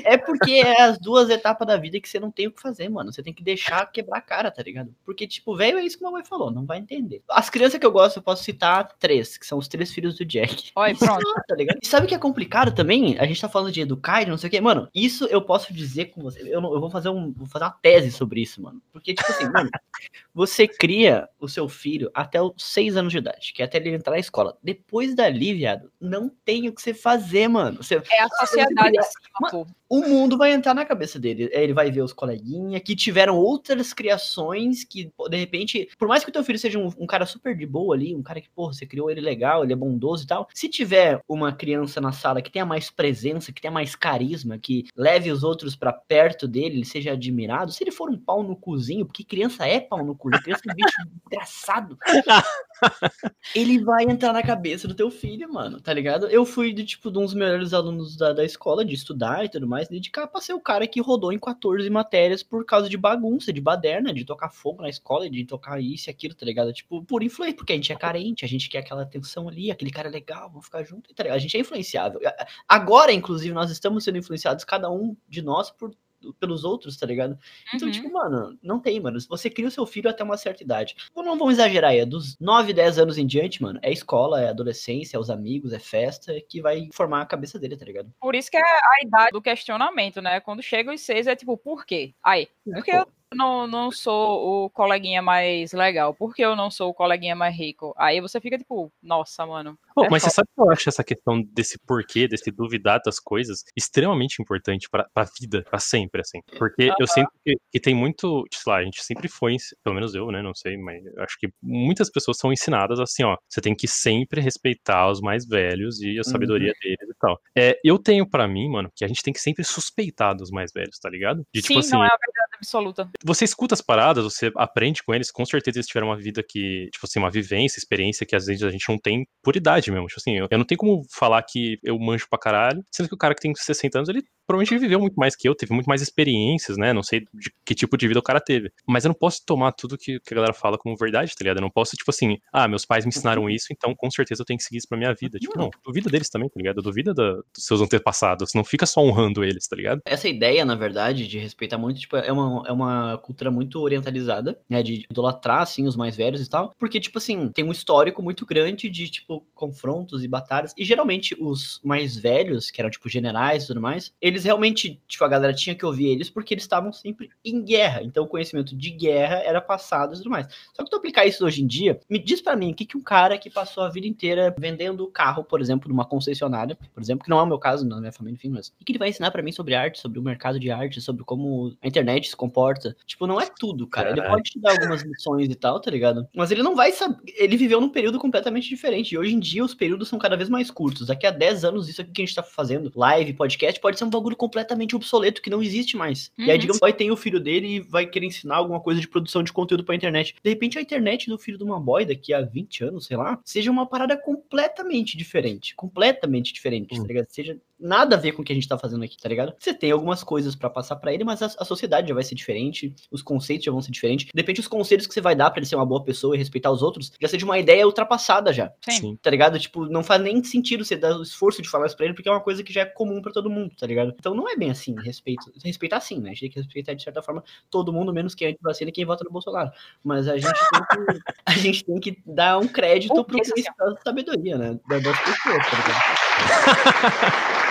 [0.03, 2.87] É porque é as duas etapas da vida que você não tem o que fazer,
[2.87, 3.11] mano.
[3.11, 4.93] Você tem que deixar quebrar a cara, tá ligado?
[5.03, 7.23] Porque, tipo, velho é isso que a mãe falou, não vai entender.
[7.29, 10.25] As crianças que eu gosto, eu posso citar três, que são os três filhos do
[10.25, 10.71] Jack.
[10.75, 11.23] Olha, pronto.
[11.47, 11.79] tá ligado?
[11.81, 13.17] E sabe o que é complicado também?
[13.17, 14.61] A gente tá falando de educar e não sei o quê.
[14.61, 16.41] Mano, isso eu posso dizer com você.
[16.41, 17.31] Eu, eu vou fazer um.
[17.31, 18.81] Vou fazer uma tese sobre isso, mano.
[18.91, 19.69] Porque, tipo assim, mano,
[20.33, 23.89] você cria o seu filho até os seis anos de idade, que é até ele
[23.89, 24.55] entrar na escola.
[24.67, 27.81] Depois dali, viado, não tem o que você fazer, mano.
[27.81, 31.49] Você, é a sociedade assim, o mundo vai entrar na cabeça dele.
[31.53, 36.29] Ele vai ver os coleguinhas que tiveram outras criações que, de repente, por mais que
[36.29, 38.73] o teu filho seja um, um, cara super de boa ali, um cara que, porra,
[38.73, 40.49] você criou ele legal, ele é bondoso e tal.
[40.53, 44.87] Se tiver uma criança na sala que tenha mais presença, que tenha mais carisma, que
[44.97, 48.57] leve os outros para perto dele, ele seja admirado, se ele for um pau no
[48.57, 51.97] cozinho, porque criança é pau no cozinho, criança é bicho engraçado.
[53.55, 56.27] ele vai entrar na cabeça cabeça do teu filho, mano, tá ligado?
[56.27, 59.49] Eu fui, de, tipo, de um dos melhores alunos da, da escola, de estudar e
[59.49, 62.97] tudo mais, dedicar pra ser o cara que rodou em 14 matérias por causa de
[62.97, 66.73] bagunça, de baderna, de tocar fogo na escola, de tocar isso e aquilo, tá ligado?
[66.73, 69.91] Tipo, por influência, porque a gente é carente, a gente quer aquela atenção ali, aquele
[69.91, 71.37] cara é legal, vamos ficar junto, tá ligado?
[71.37, 72.19] A gente é influenciável.
[72.67, 75.93] Agora, inclusive, nós estamos sendo influenciados, cada um de nós, por
[76.33, 77.37] pelos outros, tá ligado?
[77.73, 78.13] Então, tipo, uhum.
[78.13, 79.19] tipo, mano, não tem, mano.
[79.29, 80.95] Você cria o seu filho até uma certa idade.
[81.15, 83.79] Não vamos exagerar, é dos 9, 10 anos em diante, mano.
[83.81, 87.77] É escola, é adolescência, é os amigos, é festa que vai formar a cabeça dele,
[87.77, 88.11] tá ligado?
[88.19, 90.39] Por isso que é a idade do questionamento, né?
[90.39, 92.13] Quando chega os seis, é tipo, por quê?
[92.23, 96.13] Aí, porque eu não, não sou o coleguinha mais legal?
[96.13, 97.93] Por que eu não sou o coleguinha mais rico?
[97.97, 99.77] Aí você fica tipo, nossa, mano.
[99.93, 103.19] Pô, é mas você sabe que eu acho essa questão desse porquê, desse duvidar das
[103.19, 106.41] coisas, extremamente importante pra, pra vida, pra sempre, assim.
[106.57, 110.15] Porque eu sinto que, que, tem muito, sei lá, a gente sempre foi, pelo menos
[110.15, 113.75] eu, né, não sei, mas acho que muitas pessoas são ensinadas assim, ó, você tem
[113.75, 116.79] que sempre respeitar os mais velhos e a sabedoria uhum.
[116.81, 117.39] deles e tal.
[117.55, 120.71] É, eu tenho para mim, mano, que a gente tem que sempre suspeitar dos mais
[120.73, 121.45] velhos, tá ligado?
[121.53, 124.51] De, tipo Sim, tipo, assim, não é a verdade absoluta você escuta as paradas, você
[124.55, 128.25] aprende com eles, com certeza eles tiveram uma vida que, tipo assim, uma vivência, experiência
[128.25, 130.07] que às vezes a gente não tem por idade mesmo.
[130.07, 133.15] Tipo assim, eu, eu não tenho como falar que eu manjo pra caralho, sendo que
[133.15, 135.87] o cara que tem 60 anos, ele provavelmente viveu muito mais que eu, teve muito
[135.87, 136.93] mais experiências, né?
[136.93, 138.71] Não sei de que tipo de vida o cara teve.
[138.87, 141.57] Mas eu não posso tomar tudo que, que a galera fala como verdade, tá ligado?
[141.57, 143.49] Eu não posso, tipo assim, ah, meus pais me ensinaram uhum.
[143.49, 145.37] isso, então com certeza eu tenho que seguir isso pra minha vida.
[145.37, 146.81] Tipo, não, duvida deles também, tá ligado?
[146.81, 148.53] Duvida da, dos seus antepassados.
[148.53, 150.01] Não fica só honrando eles, tá ligado?
[150.05, 154.59] Essa ideia, na verdade, de respeitar muito, tipo, é uma, é uma cultura muito orientalizada,
[154.67, 154.81] né?
[154.81, 156.73] De idolatrar, assim, os mais velhos e tal.
[156.79, 160.73] Porque, tipo assim, tem um histórico muito grande de, tipo, confrontos e batalhas.
[160.75, 165.23] E geralmente os mais velhos, que eram, tipo, generais e tudo mais, eles realmente, tipo,
[165.23, 168.01] a galera tinha que ouvir eles porque eles estavam sempre em guerra.
[168.01, 170.47] Então o conhecimento de guerra era passado e tudo mais.
[170.73, 172.97] Só que tu aplicar isso hoje em dia, me diz para mim o que, que
[172.97, 177.23] um cara que passou a vida inteira vendendo carro, por exemplo, numa concessionária, por exemplo,
[177.23, 179.09] que não é o meu caso na minha família, enfim, mas o que ele vai
[179.09, 182.35] ensinar para mim sobre arte, sobre o mercado de arte, sobre como a internet se
[182.35, 182.95] comporta?
[183.05, 184.11] Tipo, não é tudo, cara.
[184.11, 186.27] Ele pode te dar algumas lições e tal, tá ligado?
[186.35, 187.17] Mas ele não vai saber.
[187.35, 189.13] Ele viveu num período completamente diferente.
[189.13, 191.07] E hoje em dia os períodos são cada vez mais curtos.
[191.07, 194.05] Daqui a 10 anos, isso aqui que a gente tá fazendo, live, podcast, pode ser
[194.05, 196.31] um bagulho completamente obsoleto que não existe mais.
[196.37, 196.45] Uhum.
[196.45, 196.61] E aí, uhum.
[196.61, 199.53] digamos, vai ter o filho dele e vai querer ensinar alguma coisa de produção de
[199.53, 200.35] conteúdo pra internet.
[200.43, 203.39] De repente, a internet do filho de uma boy daqui a 20 anos, sei lá,
[203.43, 205.75] seja uma parada completamente diferente.
[205.75, 207.01] Completamente diferente, uhum.
[207.01, 207.27] tá ligado?
[207.29, 209.53] Seja nada a ver com o que a gente tá fazendo aqui, tá ligado?
[209.59, 212.35] Você tem algumas coisas para passar para ele, mas a, a, sociedade já vai ser
[212.35, 214.27] diferente, os conceitos já vão ser diferentes.
[214.33, 216.71] Depende dos conselhos que você vai dar para ele ser uma boa pessoa e respeitar
[216.71, 218.71] os outros, já seja uma ideia ultrapassada já.
[218.81, 219.17] Sim.
[219.21, 219.59] Tá ligado?
[219.59, 222.29] Tipo, não faz nem sentido você dar o esforço de falar isso pra ele, porque
[222.29, 224.13] é uma coisa que já é comum para todo mundo, tá ligado?
[224.17, 225.51] Então não é bem assim, respeito.
[225.63, 226.29] Respeitar sim, né?
[226.29, 228.93] A gente tem que respeitar de certa forma todo mundo, menos quem é anti-vacina e
[228.93, 229.71] quem vota no Bolsonaro.
[230.03, 233.63] Mas a gente tem que, a gente tem que dar um crédito pro que é
[234.03, 234.79] sabedoria, né?
[234.87, 237.57] Das pessoas, tá ligado?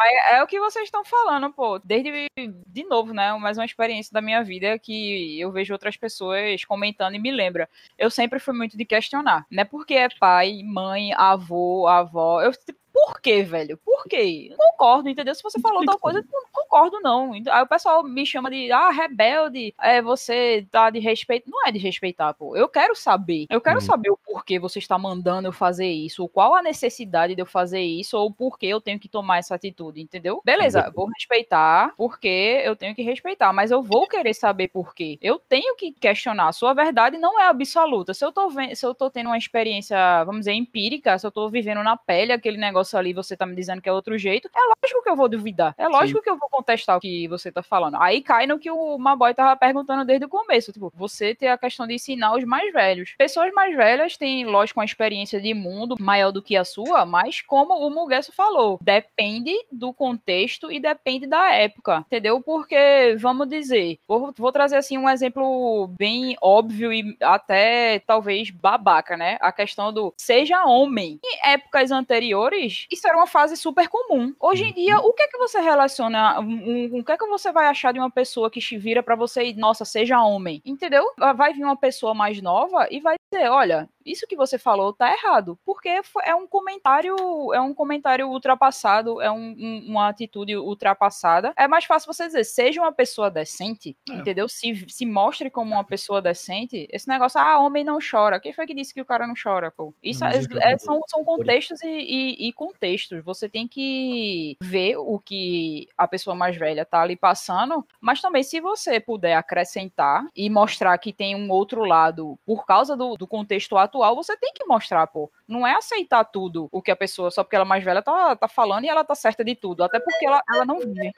[0.00, 1.78] é, é o que vocês estão falando, pô.
[1.78, 2.26] Desde,
[2.66, 3.32] de novo, né?
[3.34, 7.68] Mais uma experiência da minha vida que eu vejo outras pessoas comentando e me lembra.
[7.98, 9.46] Eu sempre fui muito de questionar.
[9.50, 12.42] Não é porque é pai, mãe, avô, avó.
[12.42, 12.52] Eu
[12.94, 13.76] por quê, velho?
[13.78, 14.46] Por quê?
[14.56, 15.34] Não concordo, entendeu?
[15.34, 17.32] Se você falou tal coisa, não concordo, não.
[17.32, 21.50] Aí o pessoal me chama de, ah, rebelde, é, você tá de respeito.
[21.50, 22.56] Não é de respeitar, pô.
[22.56, 23.46] Eu quero saber.
[23.50, 23.80] Eu quero hum.
[23.80, 27.46] saber o porquê você está mandando eu fazer isso, ou qual a necessidade de eu
[27.46, 30.40] fazer isso, ou por que eu tenho que tomar essa atitude, entendeu?
[30.44, 35.18] Beleza, vou respeitar, porque eu tenho que respeitar, mas eu vou querer saber por quê.
[35.20, 36.52] Eu tenho que questionar.
[36.52, 38.14] Sua verdade não é absoluta.
[38.14, 41.50] Se eu tô, se eu tô tendo uma experiência, vamos dizer, empírica, se eu tô
[41.50, 44.48] vivendo na pele aquele negócio negócio ali você tá me dizendo que é outro jeito,
[44.54, 45.74] é lógico que eu vou duvidar.
[45.78, 46.24] É lógico Sim.
[46.24, 47.96] que eu vou contestar o que você tá falando.
[48.00, 50.72] Aí cai no que o Maboy tava perguntando desde o começo.
[50.72, 53.14] Tipo, você ter a questão de ensinar os mais velhos.
[53.16, 57.40] Pessoas mais velhas têm, lógico, uma experiência de mundo maior do que a sua, mas
[57.40, 62.40] como o Muguesso falou, depende do contexto e depende da época, entendeu?
[62.42, 69.16] Porque, vamos dizer, vou, vou trazer assim um exemplo bem óbvio e até talvez babaca,
[69.16, 69.38] né?
[69.40, 71.18] A questão do seja homem.
[71.24, 74.34] Em épocas anteriores, isso era uma fase super comum.
[74.40, 77.26] Hoje em dia, o que é que você relaciona, um, um, o que é que
[77.26, 80.62] você vai achar de uma pessoa que te vira para você e, nossa, seja homem?
[80.64, 81.04] Entendeu?
[81.36, 85.10] Vai vir uma pessoa mais nova e vai dizer, olha, isso que você falou tá
[85.10, 87.16] errado, porque é um comentário,
[87.54, 91.52] é um comentário ultrapassado, é um, um, uma atitude ultrapassada.
[91.56, 94.14] É mais fácil você dizer, seja uma pessoa decente, é.
[94.14, 94.48] entendeu?
[94.48, 96.86] Se, se mostre como uma pessoa decente.
[96.90, 98.40] Esse negócio, ah, homem não chora.
[98.40, 99.94] Quem foi que disse que o cara não chora, pô?
[100.02, 103.22] Isso é, é, são, são contextos e, e, e, contextos.
[103.24, 108.42] Você tem que ver o que a pessoa mais velha tá ali passando, mas também
[108.42, 113.26] se você puder acrescentar e mostrar que tem um outro lado por causa do, do
[113.26, 115.30] contexto atual, você tem que mostrar, pô.
[115.46, 118.34] Não é aceitar tudo o que a pessoa, só porque ela é mais velha, tá,
[118.34, 119.84] tá falando e ela tá certa de tudo.
[119.84, 121.12] Até porque ela, ela não vive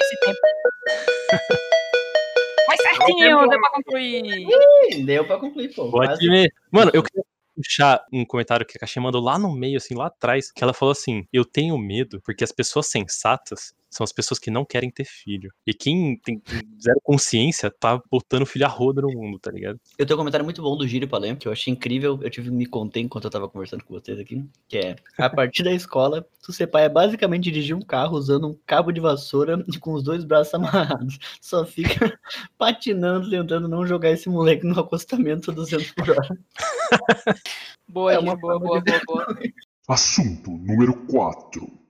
[0.00, 0.38] esse tempo.
[2.68, 4.46] Mas certinho, deu pra concluir.
[4.90, 5.90] Ih, deu pra concluir, pô.
[5.90, 6.52] Pode ver.
[6.70, 7.24] Mano, eu queria
[7.64, 10.74] puxar um comentário que a Caixinha mandou lá no meio, assim, lá atrás, que ela
[10.74, 14.90] falou assim: Eu tenho medo porque as pessoas sensatas são as pessoas que não querem
[14.90, 15.52] ter filho.
[15.64, 16.42] E quem tem
[16.82, 19.78] zero consciência tá botando filho a roda no mundo, tá ligado?
[19.96, 22.18] Eu tenho um comentário muito bom do Gírio Palem, que eu achei incrível.
[22.20, 24.44] Eu tive me conter enquanto eu tava conversando com vocês aqui.
[24.68, 28.48] Que é: a partir da escola, tu ser pai é basicamente dirigir um carro usando
[28.48, 31.18] um cabo de vassoura e com os dois braços amarrados.
[31.40, 32.18] Só fica
[32.58, 36.38] patinando, tentando não jogar esse moleque no acostamento a 200 por hora.
[37.86, 39.36] boa, é uma boa, boa, boa, boa.
[39.86, 41.83] Assunto número 4.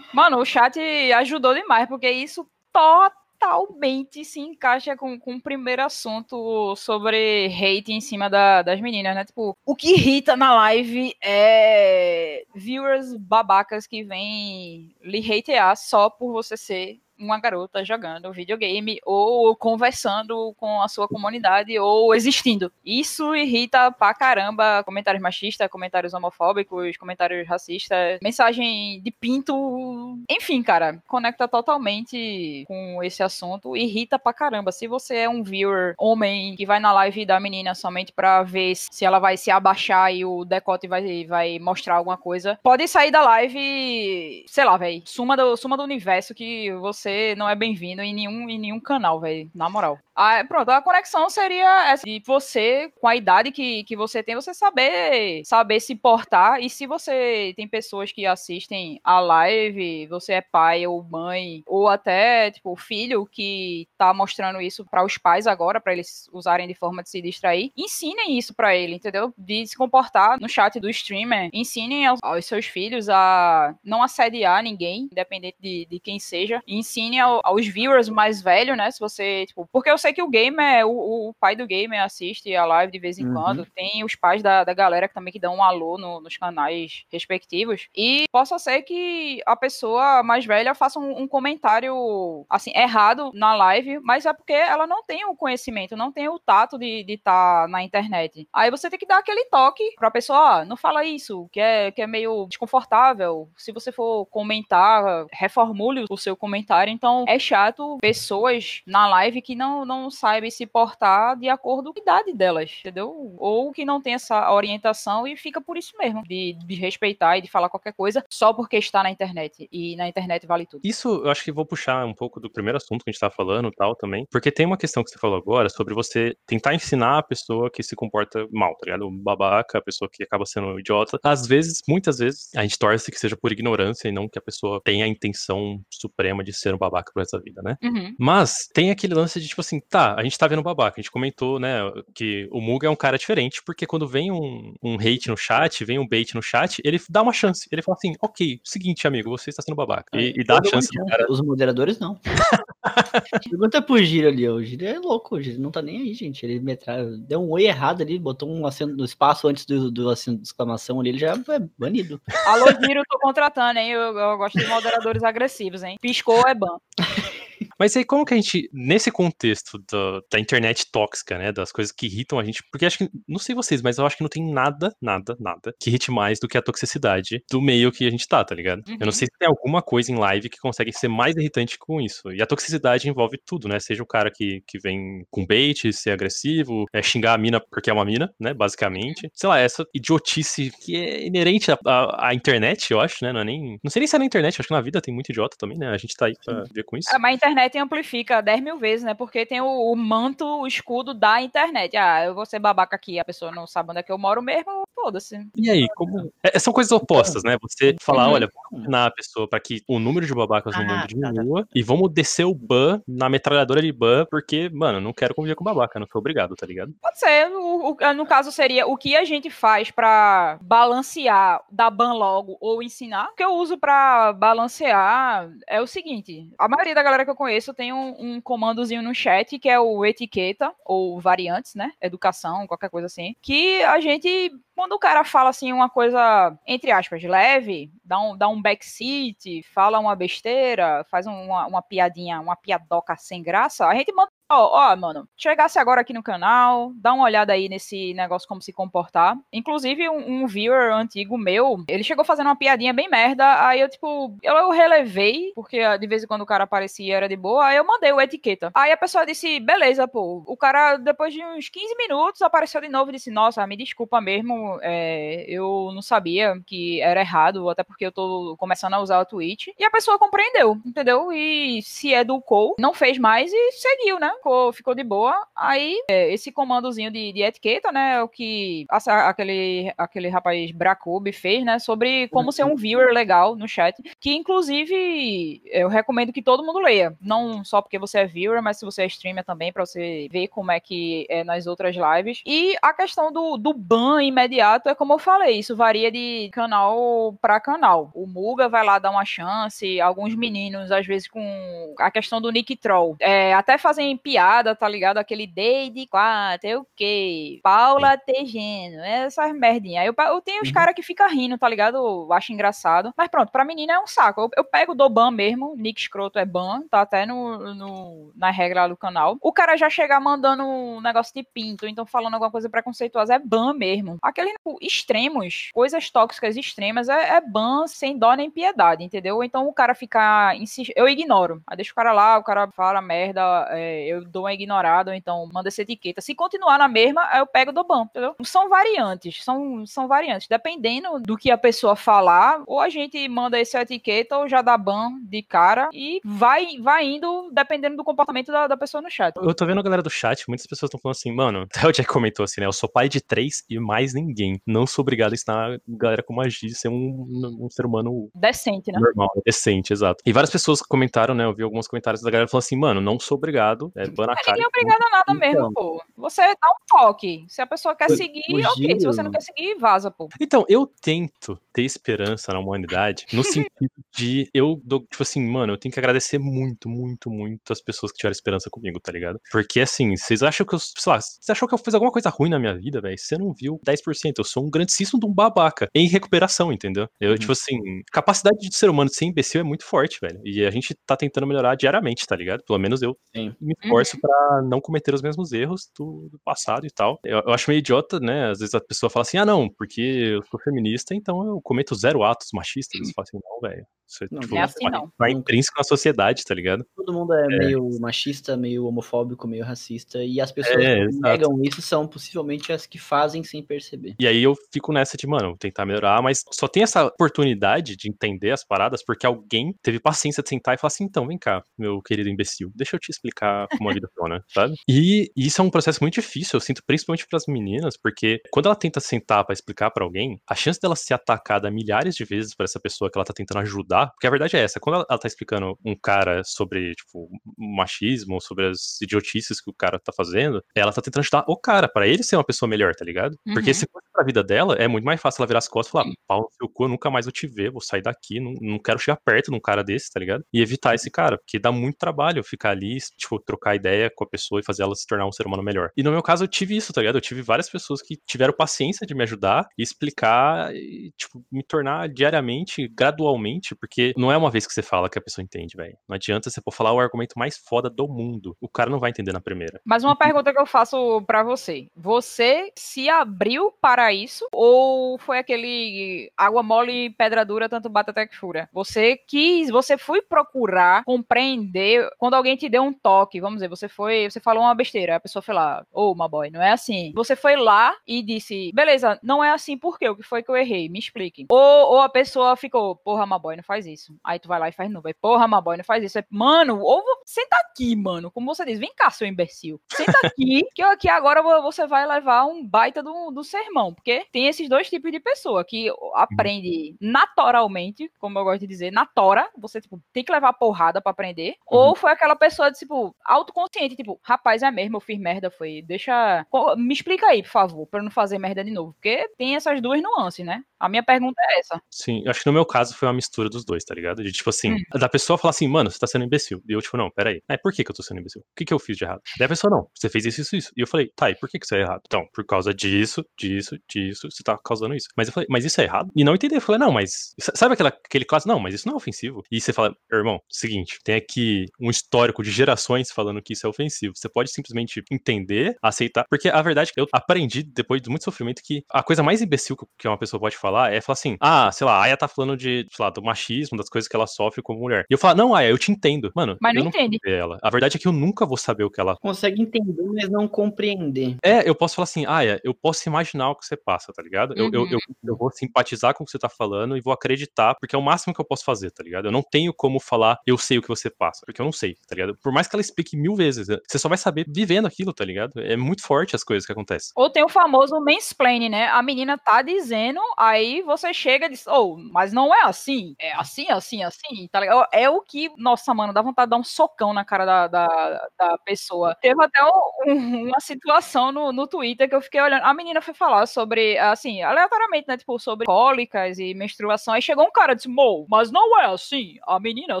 [0.12, 0.78] Mano, o chat
[1.12, 8.00] ajudou demais, porque isso totalmente se encaixa com, com o primeiro assunto sobre hate em
[8.00, 9.24] cima da, das meninas, né?
[9.24, 16.32] Tipo, o que irrita na live é viewers babacas que vêm lhe hatear só por
[16.32, 22.72] você ser uma garota jogando videogame ou conversando com a sua comunidade ou existindo.
[22.84, 30.18] Isso irrita pra caramba comentários machistas, comentários homofóbicos, comentários racistas, mensagem de pinto.
[30.30, 33.76] Enfim, cara, conecta totalmente com esse assunto.
[33.76, 34.72] Irrita pra caramba.
[34.72, 38.74] Se você é um viewer homem que vai na live da menina somente pra ver
[38.76, 43.10] se ela vai se abaixar e o decote vai, vai mostrar alguma coisa, pode sair
[43.10, 47.54] da live, sei lá, velho, suma do, suma do universo que você você não é
[47.54, 49.50] bem-vindo em nenhum, em nenhum canal, velho.
[49.54, 49.98] Na moral.
[50.14, 54.34] Ah, pronto, a conexão seria essa, de você, com a idade que, que você tem,
[54.34, 56.60] você saber saber se portar.
[56.60, 61.88] E se você tem pessoas que assistem a live, você é pai ou mãe, ou
[61.88, 66.74] até, tipo, filho que tá mostrando isso para os pais agora, para eles usarem de
[66.74, 69.32] forma de se distrair, ensinem isso para ele, entendeu?
[69.38, 71.48] De se comportar no chat do streamer.
[71.52, 76.60] Ensinem aos, aos seus filhos a não assediar ninguém, independente de, de quem seja.
[76.66, 78.90] Ensinem ensine ao, aos viewers mais velhos, né?
[78.90, 82.54] Se você, tipo, porque eu sei que o gamer, o, o pai do gamer assiste
[82.54, 83.34] a live de vez em uhum.
[83.34, 86.36] quando, tem os pais da, da galera que também que dão um alô no, nos
[86.36, 92.72] canais respectivos, e possa ser que a pessoa mais velha faça um, um comentário, assim,
[92.74, 96.78] errado na live, mas é porque ela não tem o conhecimento, não tem o tato
[96.78, 98.48] de estar tá na internet.
[98.52, 101.90] Aí você tem que dar aquele toque pra pessoa, ó, não fala isso, que é,
[101.90, 103.48] que é meio desconfortável.
[103.56, 109.54] Se você for comentar, reformule o seu comentário então é chato pessoas na live que
[109.54, 113.34] não, não sabem se portar de acordo com a idade delas, entendeu?
[113.38, 117.42] Ou que não tem essa orientação e fica por isso mesmo, de, de respeitar e
[117.42, 119.68] de falar qualquer coisa só porque está na internet.
[119.70, 120.80] E na internet vale tudo.
[120.84, 123.34] Isso eu acho que vou puxar um pouco do primeiro assunto que a gente estava
[123.34, 127.18] falando tal também, porque tem uma questão que você falou agora sobre você tentar ensinar
[127.18, 129.06] a pessoa que se comporta mal, tá ligado?
[129.06, 131.18] O babaca, a pessoa que acaba sendo idiota.
[131.22, 134.42] Às vezes, muitas vezes, a gente torce que seja por ignorância e não que a
[134.42, 137.76] pessoa tenha a intenção suprema de ser um babaca por essa vida, né?
[137.82, 138.14] Uhum.
[138.18, 141.10] Mas tem aquele lance de, tipo assim, tá, a gente tá vendo babaca, a gente
[141.10, 141.80] comentou, né,
[142.14, 145.84] que o Muga é um cara diferente, porque quando vem um, um hate no chat,
[145.84, 147.68] vem um bait no chat, ele dá uma chance.
[147.70, 150.18] Ele fala assim, ok, seguinte, amigo, você está sendo babaca.
[150.18, 151.26] E, e dá a chance cara.
[151.28, 152.18] Os moderadores não.
[153.48, 156.44] Pergunta pro Giro ali, o Giro é louco, o Giro não tá nem aí, gente.
[156.44, 157.04] Ele metra...
[157.18, 160.48] deu um oi errado ali, botou um acento no espaço antes do, do acento de
[160.48, 162.20] exclamação ali, ele já é banido.
[162.46, 163.90] Alô, Giro, tô contratando, hein?
[163.90, 165.96] Eu, eu gosto de moderadores agressivos, hein?
[166.00, 166.67] Piscou é ban.
[166.68, 167.67] super.
[167.78, 171.92] Mas aí, como que a gente, nesse contexto do, da internet tóxica, né, das coisas
[171.92, 174.28] que irritam a gente, porque acho que, não sei vocês, mas eu acho que não
[174.28, 178.10] tem nada, nada, nada que irrite mais do que a toxicidade do meio que a
[178.10, 178.78] gente tá, tá ligado?
[178.86, 178.94] Uhum.
[178.94, 179.12] Eu não uhum.
[179.12, 182.32] sei se tem alguma coisa em live que consegue ser mais irritante com isso.
[182.32, 183.78] E a toxicidade envolve tudo, né?
[183.78, 187.90] Seja o cara que, que vem com bait, ser agressivo, é, xingar a mina porque
[187.90, 189.30] é uma mina, né, basicamente.
[189.34, 191.78] Sei lá, essa idiotice que é inerente à,
[192.18, 193.32] à, internet, eu acho, né?
[193.32, 193.78] Não é nem.
[193.82, 195.78] Não sei nem se é na internet, acho que na vida tem muito idiota também,
[195.78, 195.88] né?
[195.88, 197.10] A gente tá aí pra ver com isso.
[197.14, 199.14] É, mas a internet amplifica 10 mil vezes, né?
[199.14, 201.96] Porque tem o, o, manto, o escudo da internet.
[201.96, 204.40] Ah, eu vou ser babaca aqui, a pessoa não sabe onde é que eu moro
[204.40, 205.46] mesmo, foda-se.
[205.56, 206.32] E aí, como.
[206.42, 207.56] É, são coisas opostas, né?
[207.60, 208.34] Você falar, uhum.
[208.34, 211.62] olha, vamos ensinar a pessoa para que o número de babacas no ah, mundo diminua
[211.62, 211.72] tá, tá.
[211.74, 215.64] e vamos descer o ban na metralhadora de ban, porque, mano, não quero conviver com
[215.64, 216.94] babaca, não sou obrigado, tá ligado?
[217.00, 217.50] Pode ser.
[217.50, 222.56] O, o, no caso, seria o que a gente faz para balancear, dar ban logo
[222.60, 223.28] ou ensinar.
[223.32, 227.36] O que eu uso para balancear é o seguinte: a maioria da galera que eu
[227.36, 231.92] conheço conheço tem um, um, comandozinho no chat que é o etiqueta, ou variantes, né?
[232.00, 233.34] Educação, qualquer coisa assim.
[233.42, 238.36] Que a gente, quando o cara fala assim uma coisa, entre aspas, leve, dá um,
[238.36, 243.94] dá um backseat, fala uma besteira, faz uma, uma piadinha, uma piadoca sem graça, a
[243.94, 244.12] gente
[244.50, 248.62] Ó, ó, mano, chegasse agora aqui no canal, dá uma olhada aí nesse negócio como
[248.62, 249.36] se comportar.
[249.52, 253.90] Inclusive, um, um, viewer antigo meu, ele chegou fazendo uma piadinha bem merda, aí eu,
[253.90, 257.66] tipo, eu, eu relevei, porque de vez em quando o cara aparecia era de boa,
[257.66, 258.70] aí eu mandei o etiqueta.
[258.74, 260.42] Aí a pessoa disse, beleza, pô.
[260.46, 264.18] O cara, depois de uns 15 minutos, apareceu de novo e disse, nossa, me desculpa
[264.18, 269.20] mesmo, é, eu não sabia que era errado, até porque eu tô começando a usar
[269.20, 269.68] o Twitch.
[269.78, 271.30] E a pessoa compreendeu, entendeu?
[271.30, 274.32] E se educou, não fez mais e seguiu, né?
[274.38, 275.34] Ficou, ficou de boa.
[275.54, 280.70] Aí, é, esse comandozinho de, de, etiqueta, né, é o que a, aquele, aquele rapaz
[280.70, 286.32] Bracube fez, né, sobre como ser um viewer legal no chat, que inclusive eu recomendo
[286.32, 289.44] que todo mundo leia, não só porque você é viewer, mas se você é streamer
[289.44, 292.42] também, para você ver como é que é nas outras lives.
[292.46, 297.36] E a questão do, do ban imediato é como eu falei, isso varia de canal
[297.40, 298.10] para canal.
[298.14, 302.50] O Muga vai lá dar uma chance, alguns meninos, às vezes, com a questão do
[302.50, 305.16] Nick Troll, é, até fazem piada, tá ligado?
[305.16, 307.60] Aquele Deide 4, é o quê?
[307.62, 310.04] Paula Tegeno, essas merdinhas.
[310.04, 310.74] Eu, eu tenho os uhum.
[310.74, 311.96] caras que ficam rindo, tá ligado?
[311.96, 313.10] Eu acho engraçado.
[313.16, 314.42] Mas pronto, pra menina é um saco.
[314.42, 318.50] Eu, eu pego do ban mesmo, Nick Scroto é ban, tá até no, no, na
[318.50, 319.38] regra do canal.
[319.40, 323.38] O cara já chega mandando um negócio de pinto, então falando alguma coisa preconceituosa, é
[323.38, 324.18] ban mesmo.
[324.20, 329.42] Aqueles tipo, extremos, coisas tóxicas extremas, é, é ban sem dó nem piedade, entendeu?
[329.42, 330.52] Então o cara fica.
[330.94, 331.62] Eu ignoro.
[331.66, 335.10] Aí deixa o cara lá, o cara fala merda, é, eu eu dou uma ignorada,
[335.10, 336.20] ou então manda essa etiqueta.
[336.20, 338.34] Se continuar na mesma, aí eu pego do ban, entendeu?
[338.44, 340.48] São variantes, são, são variantes.
[340.48, 344.76] Dependendo do que a pessoa falar, ou a gente manda essa etiqueta, ou já dá
[344.76, 349.34] ban de cara, e vai, vai indo dependendo do comportamento da, da pessoa no chat.
[349.36, 351.92] Eu tô vendo a galera do chat, muitas pessoas estão falando assim, mano, até o
[351.92, 352.66] Jack comentou assim, né?
[352.66, 354.60] Eu sou pai de três e mais ninguém.
[354.66, 358.92] Não sou obrigado a ensinar a galera como agir, ser um, um ser humano decente,
[358.92, 358.98] né?
[358.98, 360.22] Normal, decente, exato.
[360.24, 361.44] E várias pessoas comentaram, né?
[361.44, 364.34] Eu vi alguns comentários da galera falando assim, mano, não sou obrigado, é ban na
[364.34, 364.52] cara.
[364.52, 366.02] Ninguém é obrigado a nada então, mesmo, pô.
[366.16, 367.44] Você dá um toque.
[367.48, 369.00] Se a pessoa quer seguir, ok.
[369.00, 370.28] Se você não quer seguir, vaza, pô.
[370.40, 373.68] Então, eu tento ter esperança na humanidade no sentido
[374.16, 378.10] de eu dou, tipo assim, mano, eu tenho que agradecer muito, muito, muito as pessoas
[378.12, 379.40] que tiveram esperança comigo, tá ligado?
[379.50, 382.28] Porque assim, vocês acham que eu, sei lá, você achou que eu fiz alguma coisa
[382.30, 383.16] ruim na minha vida, velho?
[383.16, 384.32] Você não viu 10%.
[384.38, 387.08] Eu sou um grandíssimo de um babaca em recuperação, entendeu?
[387.20, 387.36] Eu, uhum.
[387.36, 387.78] tipo assim,
[388.10, 390.40] capacidade de ser humano de ser imbecil é muito forte, velho.
[390.44, 392.62] E a gente tá tentando melhorar diariamente, tá ligado?
[392.64, 393.54] Pelo menos eu Sim.
[393.60, 394.20] me esforço uhum.
[394.20, 397.18] para não cometer os mesmos erros do, do passado e tal.
[397.24, 398.50] Eu, eu, acho meio idiota, né?
[398.50, 401.94] Às vezes a pessoa fala assim: ah, não, porque eu sou feminista, então eu cometo
[401.94, 403.00] zero atos machistas.
[403.00, 403.86] Eles falam assim: não, velho.
[404.08, 405.12] Isso não, tipo, é assim, vai, não.
[405.18, 406.84] vai intrínseco na sociedade, tá ligado?
[406.96, 410.24] Todo mundo é, é, meio machista, meio homofóbico, meio racista.
[410.24, 414.14] E as pessoas é, que negam isso são possivelmente as que fazem sem perceber.
[414.18, 418.08] E aí eu fico nessa de, mano, tentar melhorar, mas só tem essa oportunidade de
[418.08, 421.62] entender as paradas porque alguém teve paciência de sentar e falar assim: então, vem cá,
[421.76, 424.74] meu querido imbecil, deixa eu te explicar como a vida funciona, sabe?
[424.88, 428.66] E isso é um processo muito difícil, eu sinto principalmente para as meninas, porque quando
[428.66, 432.54] ela tenta sentar para explicar para alguém, a chance dela ser atacada milhares de vezes
[432.54, 435.06] por essa pessoa que ela tá tentando ajudar, porque a verdade é essa, quando ela,
[435.08, 440.12] ela tá explicando um cara sobre, tipo, machismo, sobre as idiotices que o cara tá
[440.12, 443.36] fazendo, ela tá tentando ajudar o cara, para ele ser uma pessoa melhor, tá ligado?
[443.46, 443.54] Uhum.
[443.54, 445.92] Porque se fosse pra vida dela, é muito mais fácil ela virar as costas e
[445.92, 448.52] falar, pau no seu cu, eu nunca mais vou te ver, vou sair daqui, não,
[448.60, 450.44] não quero chegar perto de um cara desse, tá ligado?
[450.52, 454.28] E evitar esse cara, porque dá muito trabalho ficar ali, tipo, trocar ideia com a
[454.28, 455.90] pessoa e fazer ela se tornar um ser humano melhor.
[455.96, 457.16] E no meu caso, eu tive isso, tá ligado?
[457.16, 461.62] Eu tive várias pessoas que tiveram paciência de me ajudar e explicar e, tipo, me
[461.62, 465.76] tornar diariamente, gradualmente, porque não é uma vez que você fala que a pessoa entende,
[465.76, 465.96] velho.
[466.08, 468.56] Não adianta você for falar o argumento mais foda do mundo.
[468.60, 469.80] O cara não vai entender na primeira.
[469.84, 471.88] Mas uma pergunta que eu faço para você.
[471.96, 478.26] Você se abriu para isso ou foi aquele água mole, pedra dura, tanto bate até
[478.26, 478.68] que fura?
[478.72, 483.88] Você quis, você foi procurar compreender quando alguém te deu um toque, vamos dizer, você
[483.88, 487.12] foi, você falou uma besteira, a pessoa foi lá, ô, oh, boy, não é assim.
[487.14, 490.08] Você foi lá e disse, beleza, não é assim por quê?
[490.08, 490.88] O que foi que eu errei?
[490.88, 491.46] Me explique.
[491.50, 494.16] Ou, ou a pessoa ficou, porra, boy, não faz isso.
[494.24, 495.08] Aí tu vai lá e faz novo.
[495.08, 496.18] Aí, porra, boy, não faz isso.
[496.18, 498.30] Aí, mano, ou senta aqui, mano.
[498.30, 499.78] Como você diz, vem cá, seu imbecil.
[499.86, 503.92] Senta aqui, que eu aqui agora você vai levar um baita do, do sermão.
[503.92, 508.90] Porque tem esses dois tipos de pessoa que aprende naturalmente, como eu gosto de dizer,
[508.90, 509.46] na tora.
[509.58, 511.56] Você, tipo, tem que levar porrada para aprender.
[511.70, 511.78] Uhum.
[511.78, 515.82] Ou foi aquela pessoa, tipo, autoconsciente, tipo, rapaz, é mesmo, eu fiz merda, foi.
[515.82, 516.46] Deixa.
[516.78, 518.94] Me explica aí, por favor, pra eu não fazer merda de novo.
[518.94, 520.64] Porque tem essas duas nuances, né?
[520.80, 521.80] A minha pergunta é essa.
[521.90, 524.22] Sim, acho que no meu caso foi uma mistura dos dois, tá ligado?
[524.22, 524.98] De tipo assim, hum.
[524.98, 526.62] da pessoa falar assim, mano, você tá sendo imbecil.
[526.68, 527.42] E eu, tipo, não, peraí.
[527.48, 528.40] É, por que, que eu tô sendo imbecil?
[528.40, 529.20] O que, que eu fiz de errado?
[529.38, 530.72] Daí a pessoa, não, você fez isso, isso, isso.
[530.76, 532.02] E eu falei, tá, e por que, que isso é errado?
[532.06, 535.08] Então, por causa disso, disso, disso, você tá causando isso.
[535.16, 536.10] Mas eu falei, mas isso é errado?
[536.14, 536.54] E não entendi.
[536.54, 537.34] Eu falei, não, mas.
[537.54, 538.46] Sabe aquela, aquele caso?
[538.46, 539.42] Não, mas isso não é ofensivo.
[539.50, 543.70] E você fala, irmão, seguinte, tem aqui um histórico de gerações falando que isso é
[543.70, 544.14] ofensivo.
[544.16, 546.24] Você pode simplesmente entender, aceitar.
[546.28, 549.42] Porque a verdade é que eu aprendi, depois de muito sofrimento, que a coisa mais
[549.42, 552.28] imbecil que uma pessoa pode falar é falar assim: ah, sei lá, a Aya tá
[552.28, 555.04] falando de, sei lá, do machismo, das coisas que ela sofre como mulher.
[555.08, 556.30] E eu falo, não, Aya, eu te entendo.
[556.34, 557.18] Mano, mas não, não entende.
[557.24, 557.58] Ela.
[557.62, 559.16] A verdade é que eu nunca vou saber o que ela.
[559.16, 561.36] Consegue entender, mas não compreender.
[561.42, 564.52] É, eu posso falar assim, Aya, eu posso imaginar o que você passa, tá ligado?
[564.52, 564.70] Uhum.
[564.72, 567.74] Eu, eu, eu, eu, vou simpatizar com o que você tá falando e vou acreditar,
[567.74, 569.26] porque é o máximo que eu posso fazer, tá ligado?
[569.26, 571.94] Eu não tenho como falar, eu sei o que você passa, porque eu não sei,
[572.06, 572.36] tá ligado?
[572.42, 575.52] Por mais que ela explique mil vezes, você só vai saber vivendo aquilo, tá ligado?
[575.56, 577.12] É muito forte as coisas que acontecem.
[577.16, 578.88] Ou tem o famoso mansplaining, né?
[578.88, 580.20] A menina tá dizendo,
[580.58, 584.60] aí você chega e diz, oh, mas não é assim, é assim, assim, assim, tá
[584.60, 584.86] ligado?
[584.92, 588.28] É o que, nossa, mano, dá vontade de dar um socão na cara da, da,
[588.38, 589.16] da pessoa.
[589.20, 593.14] Teve até um, uma situação no, no Twitter que eu fiquei olhando, a menina foi
[593.14, 597.76] falar sobre, assim, aleatoriamente, né, tipo, sobre cólicas e menstruação, aí chegou um cara e
[597.76, 600.00] disse, Mo, mas não é assim, a menina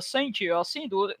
[0.00, 1.14] sente assim do...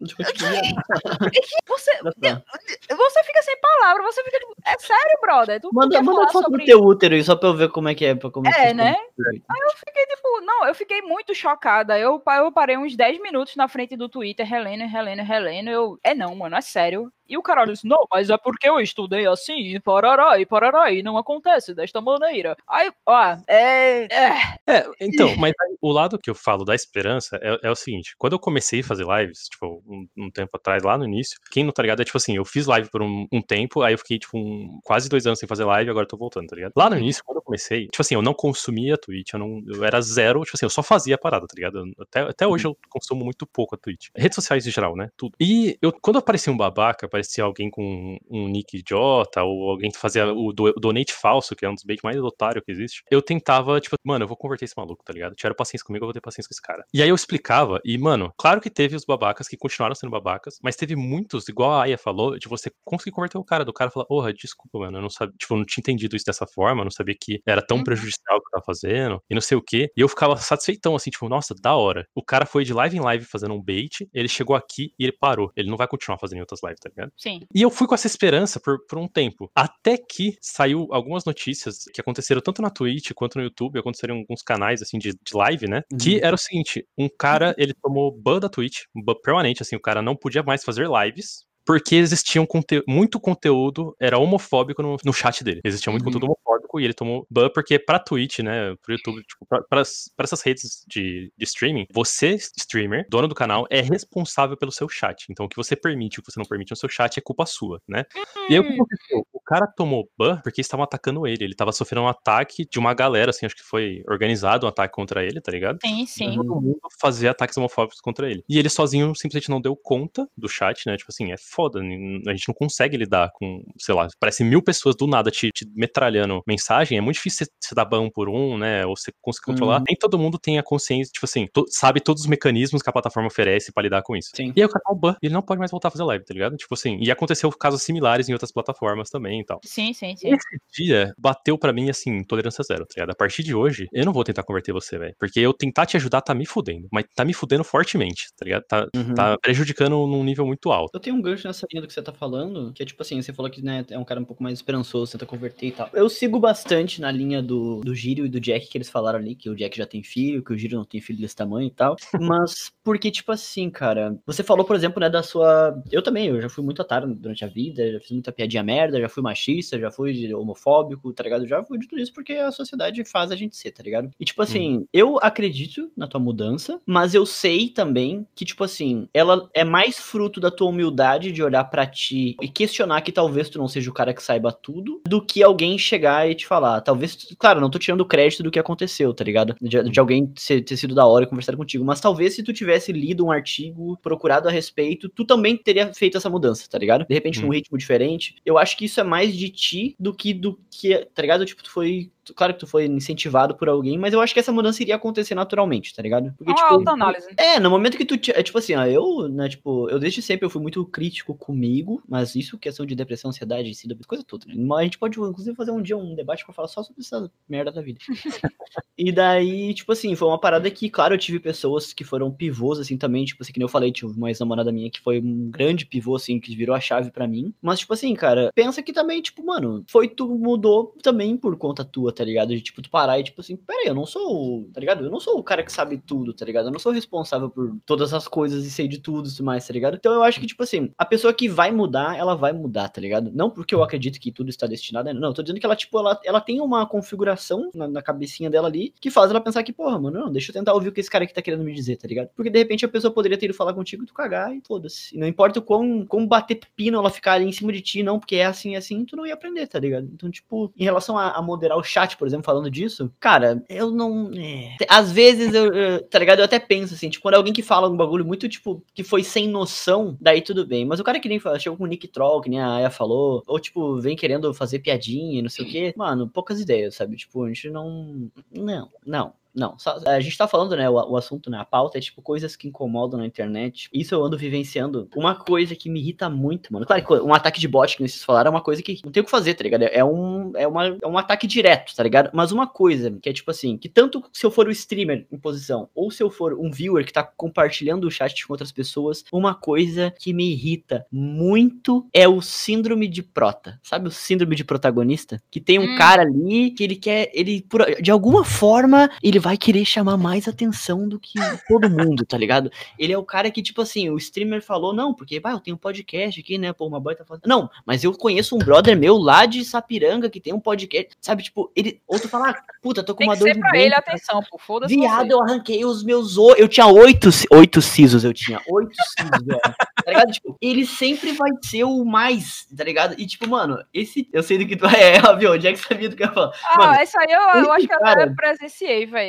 [1.66, 5.60] você, você fica sem palavra, você fica tipo, é sério, brother?
[5.60, 6.64] Tu manda manda foto sobre...
[6.64, 8.14] do teu útero aí, só pra eu ver como é que é.
[8.14, 8.96] Pra como é, né?
[8.96, 11.98] Aí eu fiquei tipo, não, eu fiquei muito chocada.
[11.98, 15.70] Eu, eu parei uns 10 minutos na frente do Twitter, relendo, relendo, relendo.
[15.70, 17.12] Eu, é não, mano, é sério.
[17.28, 20.90] E o cara disse, não, mas é porque eu estudei assim, e parará, e parará,
[20.90, 22.56] e não acontece desta maneira.
[22.68, 24.08] Aí, ó, é...
[24.10, 24.30] É,
[24.66, 28.32] é então, mas o lado que eu falo da esperança é, é, o seguinte, quando
[28.32, 31.72] eu comecei a fazer lives, tipo, um, um, tempo atrás, lá no início, quem não
[31.72, 34.18] tá ligado é tipo assim, eu fiz live por um, um tempo, aí eu fiquei,
[34.18, 36.72] tipo, um, quase dois anos sem fazer live, agora eu tô voltando, tá ligado?
[36.76, 39.84] Lá no início, quando eu comecei, tipo assim, eu não consumia Twitch, eu, não, eu
[39.84, 41.84] era zero, tipo assim, eu só fazia a parada, tá ligado?
[42.00, 44.08] Até, até hoje eu consumo muito pouco a Twitch.
[44.16, 45.08] Redes sociais em geral, né?
[45.16, 45.34] Tudo.
[45.40, 49.98] E eu, quando aparecia um babaca, aparecia alguém com um nick idiota, ou alguém que
[49.98, 53.02] fazia o, do, o donate falso, que é um dos baits mais otários que existe,
[53.10, 55.34] eu tentava, tipo, mano, eu vou converter esse maluco, tá ligado?
[55.34, 56.84] Tiveram paciência comigo, eu vou ter paciência com esse cara.
[56.94, 60.58] E aí eu explicava, e, mano, claro que teve os babacas que continuaram sendo babacas,
[60.62, 63.90] mas teve muitos, igual a Aya falou, de você conseguir converter o cara, do cara
[63.90, 66.82] falar, porra, desculpa, mano, eu não sabia, tipo, eu não tinha entendido isso dessa forma,
[66.82, 67.84] eu não sabia que era tão uhum.
[67.84, 69.90] prejudicial o que eu tava fazendo, e não sei o quê.
[69.96, 72.06] E eu ficava satisfeitão, assim, tipo, nossa, da hora.
[72.14, 75.16] O cara foi de live em live fazendo um bait, ele chegou aqui e ele
[75.18, 75.50] parou.
[75.56, 77.07] Ele não vai continuar fazendo outras lives, tá ligado?
[77.16, 77.40] Sim.
[77.54, 79.50] E eu fui com essa esperança por, por um tempo.
[79.54, 84.20] Até que saiu algumas notícias que aconteceram tanto na Twitch quanto no YouTube, aconteceram em
[84.20, 85.82] alguns canais, assim, de, de live, né?
[85.92, 85.98] Uhum.
[85.98, 89.80] Que era o seguinte: um cara, ele tomou ban da Twitch, ban permanente, assim, o
[89.80, 94.96] cara não podia mais fazer lives porque existia um conte muito conteúdo, era homofóbico no,
[95.04, 95.60] no chat dele.
[95.62, 96.12] Existia muito uhum.
[96.12, 99.82] conteúdo homofóbico e ele tomou ban porque pra Twitch, né, pro YouTube, tipo, pra, pra,
[100.16, 104.88] pra essas redes de, de, streaming, você, streamer, dono do canal, é responsável pelo seu
[104.88, 105.26] chat.
[105.28, 107.20] Então o que você permite e o que você não permite no seu chat é
[107.20, 108.06] culpa sua, né?
[108.48, 108.74] E aí o que hum.
[108.76, 109.26] aconteceu?
[109.30, 111.44] O cara tomou ban porque estavam atacando ele.
[111.44, 114.94] Ele tava sofrendo um ataque de uma galera, assim, acho que foi organizado um ataque
[114.94, 115.78] contra ele, tá ligado?
[115.84, 116.34] Sim, sim.
[116.34, 118.42] Todo mundo fazia ataques homofóbicos contra ele.
[118.48, 120.96] E ele sozinho simplesmente não deu conta do chat, né?
[120.96, 124.94] Tipo assim, é foda, a gente não consegue lidar com, sei lá, parece mil pessoas
[124.94, 128.86] do nada te, te metralhando mensagem, é muito difícil você, dar ban por um, né,
[128.86, 129.78] ou você conseguir controlar.
[129.78, 129.84] Uhum.
[129.88, 132.92] Nem todo mundo tem a consciência, tipo assim, to, sabe todos os mecanismos que a
[132.92, 134.30] plataforma oferece para lidar com isso.
[134.36, 134.52] Sim.
[134.54, 136.32] E aí o cara o ban, ele não pode mais voltar a fazer live, tá
[136.32, 136.56] ligado?
[136.56, 139.60] Tipo assim, e aconteceu casos similares em outras plataformas também e tal.
[139.64, 140.28] Sim, sim, sim.
[140.28, 143.10] Esse dia bateu para mim, assim, tolerância zero, tá ligado?
[143.10, 145.96] A partir de hoje, eu não vou tentar converter você, velho, porque eu tentar te
[145.96, 148.64] ajudar tá me fudendo, mas tá me fudendo fortemente, tá ligado?
[148.68, 149.14] Tá, uhum.
[149.14, 150.90] tá prejudicando num nível muito alto.
[150.94, 153.20] Eu tenho um gancho nessa linha do que você tá falando, que é tipo assim,
[153.20, 155.90] você falou que né, é um cara um pouco mais esperançoso, tenta converter e tal.
[155.92, 159.34] Eu sigo bastante na linha do, do Giro e do Jack, que eles falaram ali,
[159.34, 161.70] que o Jack já tem filho, que o Giro não tem filho desse tamanho e
[161.70, 161.96] tal.
[162.20, 165.82] Mas, porque, tipo assim, cara, você falou, por exemplo, né, da sua.
[165.90, 169.00] Eu também, eu já fui muito otário durante a vida, já fiz muita piadinha merda,
[169.00, 171.46] já fui machista, já fui homofóbico, tá ligado?
[171.46, 174.10] Já fui de tudo isso porque a sociedade faz a gente ser, tá ligado?
[174.18, 174.86] E, tipo assim, hum.
[174.92, 179.98] eu acredito na tua mudança, mas eu sei também que, tipo assim, ela é mais
[179.98, 183.90] fruto da tua humildade de olhar para ti e questionar que talvez tu não seja
[183.90, 186.80] o cara que saiba tudo, do que alguém chegar e te falar.
[186.80, 189.54] Talvez, claro, não tô tirando crédito do que aconteceu, tá ligado?
[189.60, 192.52] De, de alguém ter, ter, sido da hora e conversar contigo, mas talvez se tu
[192.52, 197.06] tivesse lido um artigo, procurado a respeito, tu também teria feito essa mudança, tá ligado?
[197.06, 197.44] De repente, hum.
[197.44, 198.36] num ritmo diferente.
[198.44, 201.44] Eu acho que isso é mais de ti do que do que, tá ligado?
[201.44, 204.52] Tipo, tu foi claro que tu foi incentivado por alguém, mas eu acho que essa
[204.52, 206.32] mudança iria acontecer naturalmente, tá ligado?
[206.36, 207.28] Porque, tipo, autoanálise.
[207.36, 210.46] É, no momento que tu, é tipo assim, ó, eu, né, tipo, eu desde sempre
[210.46, 213.72] eu fui muito crítico comigo, mas isso, questão de depressão, ansiedade,
[214.06, 214.54] coisa toda, né?
[214.76, 217.72] A gente pode, inclusive, fazer um dia um debate pra falar só sobre essa merda
[217.72, 217.98] da vida.
[218.96, 222.78] e daí, tipo assim, foi uma parada que, claro, eu tive pessoas que foram pivôs,
[222.78, 225.50] assim, também, tipo assim, que nem eu falei, tive uma ex-namorada minha que foi um
[225.50, 227.52] grande pivô, assim, que virou a chave para mim.
[227.60, 231.84] Mas, tipo assim, cara, pensa que também, tipo, mano, foi tu mudou também por conta
[231.84, 232.48] tua, tá ligado?
[232.48, 235.04] De, tipo, tu parar e, tipo assim, peraí, eu não sou, tá ligado?
[235.04, 236.66] Eu não sou o cara que sabe tudo, tá ligado?
[236.66, 239.64] Eu não sou responsável por todas as coisas e sei de tudo e tudo mais,
[239.64, 239.96] tá ligado?
[239.96, 243.00] Então eu acho que, tipo assim, a pessoa que vai mudar, ela vai mudar, tá
[243.00, 243.30] ligado?
[243.32, 245.96] Não porque eu acredito que tudo está destinado, não, eu tô dizendo que ela, tipo,
[245.96, 249.72] ela, ela tem uma configuração na, na cabecinha dela ali que faz ela pensar que,
[249.72, 251.72] porra, mano, não, deixa eu tentar ouvir o que esse cara aqui tá querendo me
[251.72, 252.30] dizer, tá ligado?
[252.34, 255.16] Porque de repente a pessoa poderia ter ido falar contigo e tu cagar e foda-se.
[255.16, 258.18] Não importa o quão, quão bater pepino ela ficar ali em cima de ti, não,
[258.18, 260.08] porque é assim, é assim, tu não ia aprender, tá ligado?
[260.12, 263.90] Então, tipo, em relação a, a moderar o chat, por exemplo, falando disso, cara, eu
[263.90, 264.30] não.
[264.34, 264.76] É.
[264.88, 266.38] Às vezes, eu, eu, tá ligado?
[266.38, 269.02] Eu até penso assim, tipo, quando é alguém que fala um bagulho muito, tipo, que
[269.02, 270.84] foi sem noção, daí tudo bem.
[270.84, 273.42] Mas o cara que nem chegou com o Nick Troll, que nem a Aya falou,
[273.46, 277.16] ou, tipo, vem querendo fazer piadinha, não sei o quê, mano, poucas ideias, sabe?
[277.16, 278.30] Tipo, a gente não.
[278.54, 279.32] Não, não.
[279.58, 282.54] Não, a gente tá falando, né, o, o, assunto, né, a pauta é tipo coisas
[282.54, 283.88] que incomodam na internet.
[283.92, 285.08] Isso eu ando vivenciando.
[285.16, 286.86] Uma coisa que me irrita muito, mano.
[286.86, 289.20] Claro que um ataque de bot que vocês falaram é uma coisa que não tem
[289.20, 289.82] o que fazer, tá ligado?
[289.82, 292.30] É um, é, uma, é um ataque direto, tá ligado?
[292.32, 295.38] Mas uma coisa que é tipo assim, que tanto se eu for o streamer em
[295.38, 299.24] posição, ou se eu for um viewer que tá compartilhando o chat com outras pessoas,
[299.32, 303.78] uma coisa que me irrita muito é o síndrome de prota.
[303.82, 305.42] Sabe o síndrome de protagonista?
[305.50, 305.98] Que tem um hum.
[305.98, 310.18] cara ali que ele quer, ele, por, de alguma forma, ele vai vai querer chamar
[310.18, 312.70] mais atenção do que todo mundo, tá ligado?
[312.98, 315.74] Ele é o cara que, tipo assim, o streamer falou, não, porque, vai, eu tenho
[315.74, 316.70] um podcast aqui, né?
[316.74, 317.44] Pô, uma boy tá falando.
[317.46, 321.44] Não, mas eu conheço um brother meu lá de Sapiranga que tem um podcast, sabe?
[321.44, 321.98] Tipo, ele.
[322.06, 324.94] Outro fala, ah, puta, tô com tem uma dor de pra ele atenção, pô, foda-se.
[324.94, 326.36] Viado, eu arranquei os meus.
[326.58, 328.60] Eu tinha oito, oito sisos, eu tinha.
[328.68, 329.60] Oito sisos, velho.
[330.04, 330.30] Tá ligado?
[330.30, 333.14] Tipo, ele sempre vai ser o mais, tá ligado?
[333.16, 334.28] E, tipo, mano, esse.
[334.30, 336.34] Eu sei do que tu é, óbvio, onde é que sabia do que eu ia
[336.34, 336.52] falar.
[336.66, 339.27] Ah, mano, essa aí eu, eu acho que cara, eu presenciei, velho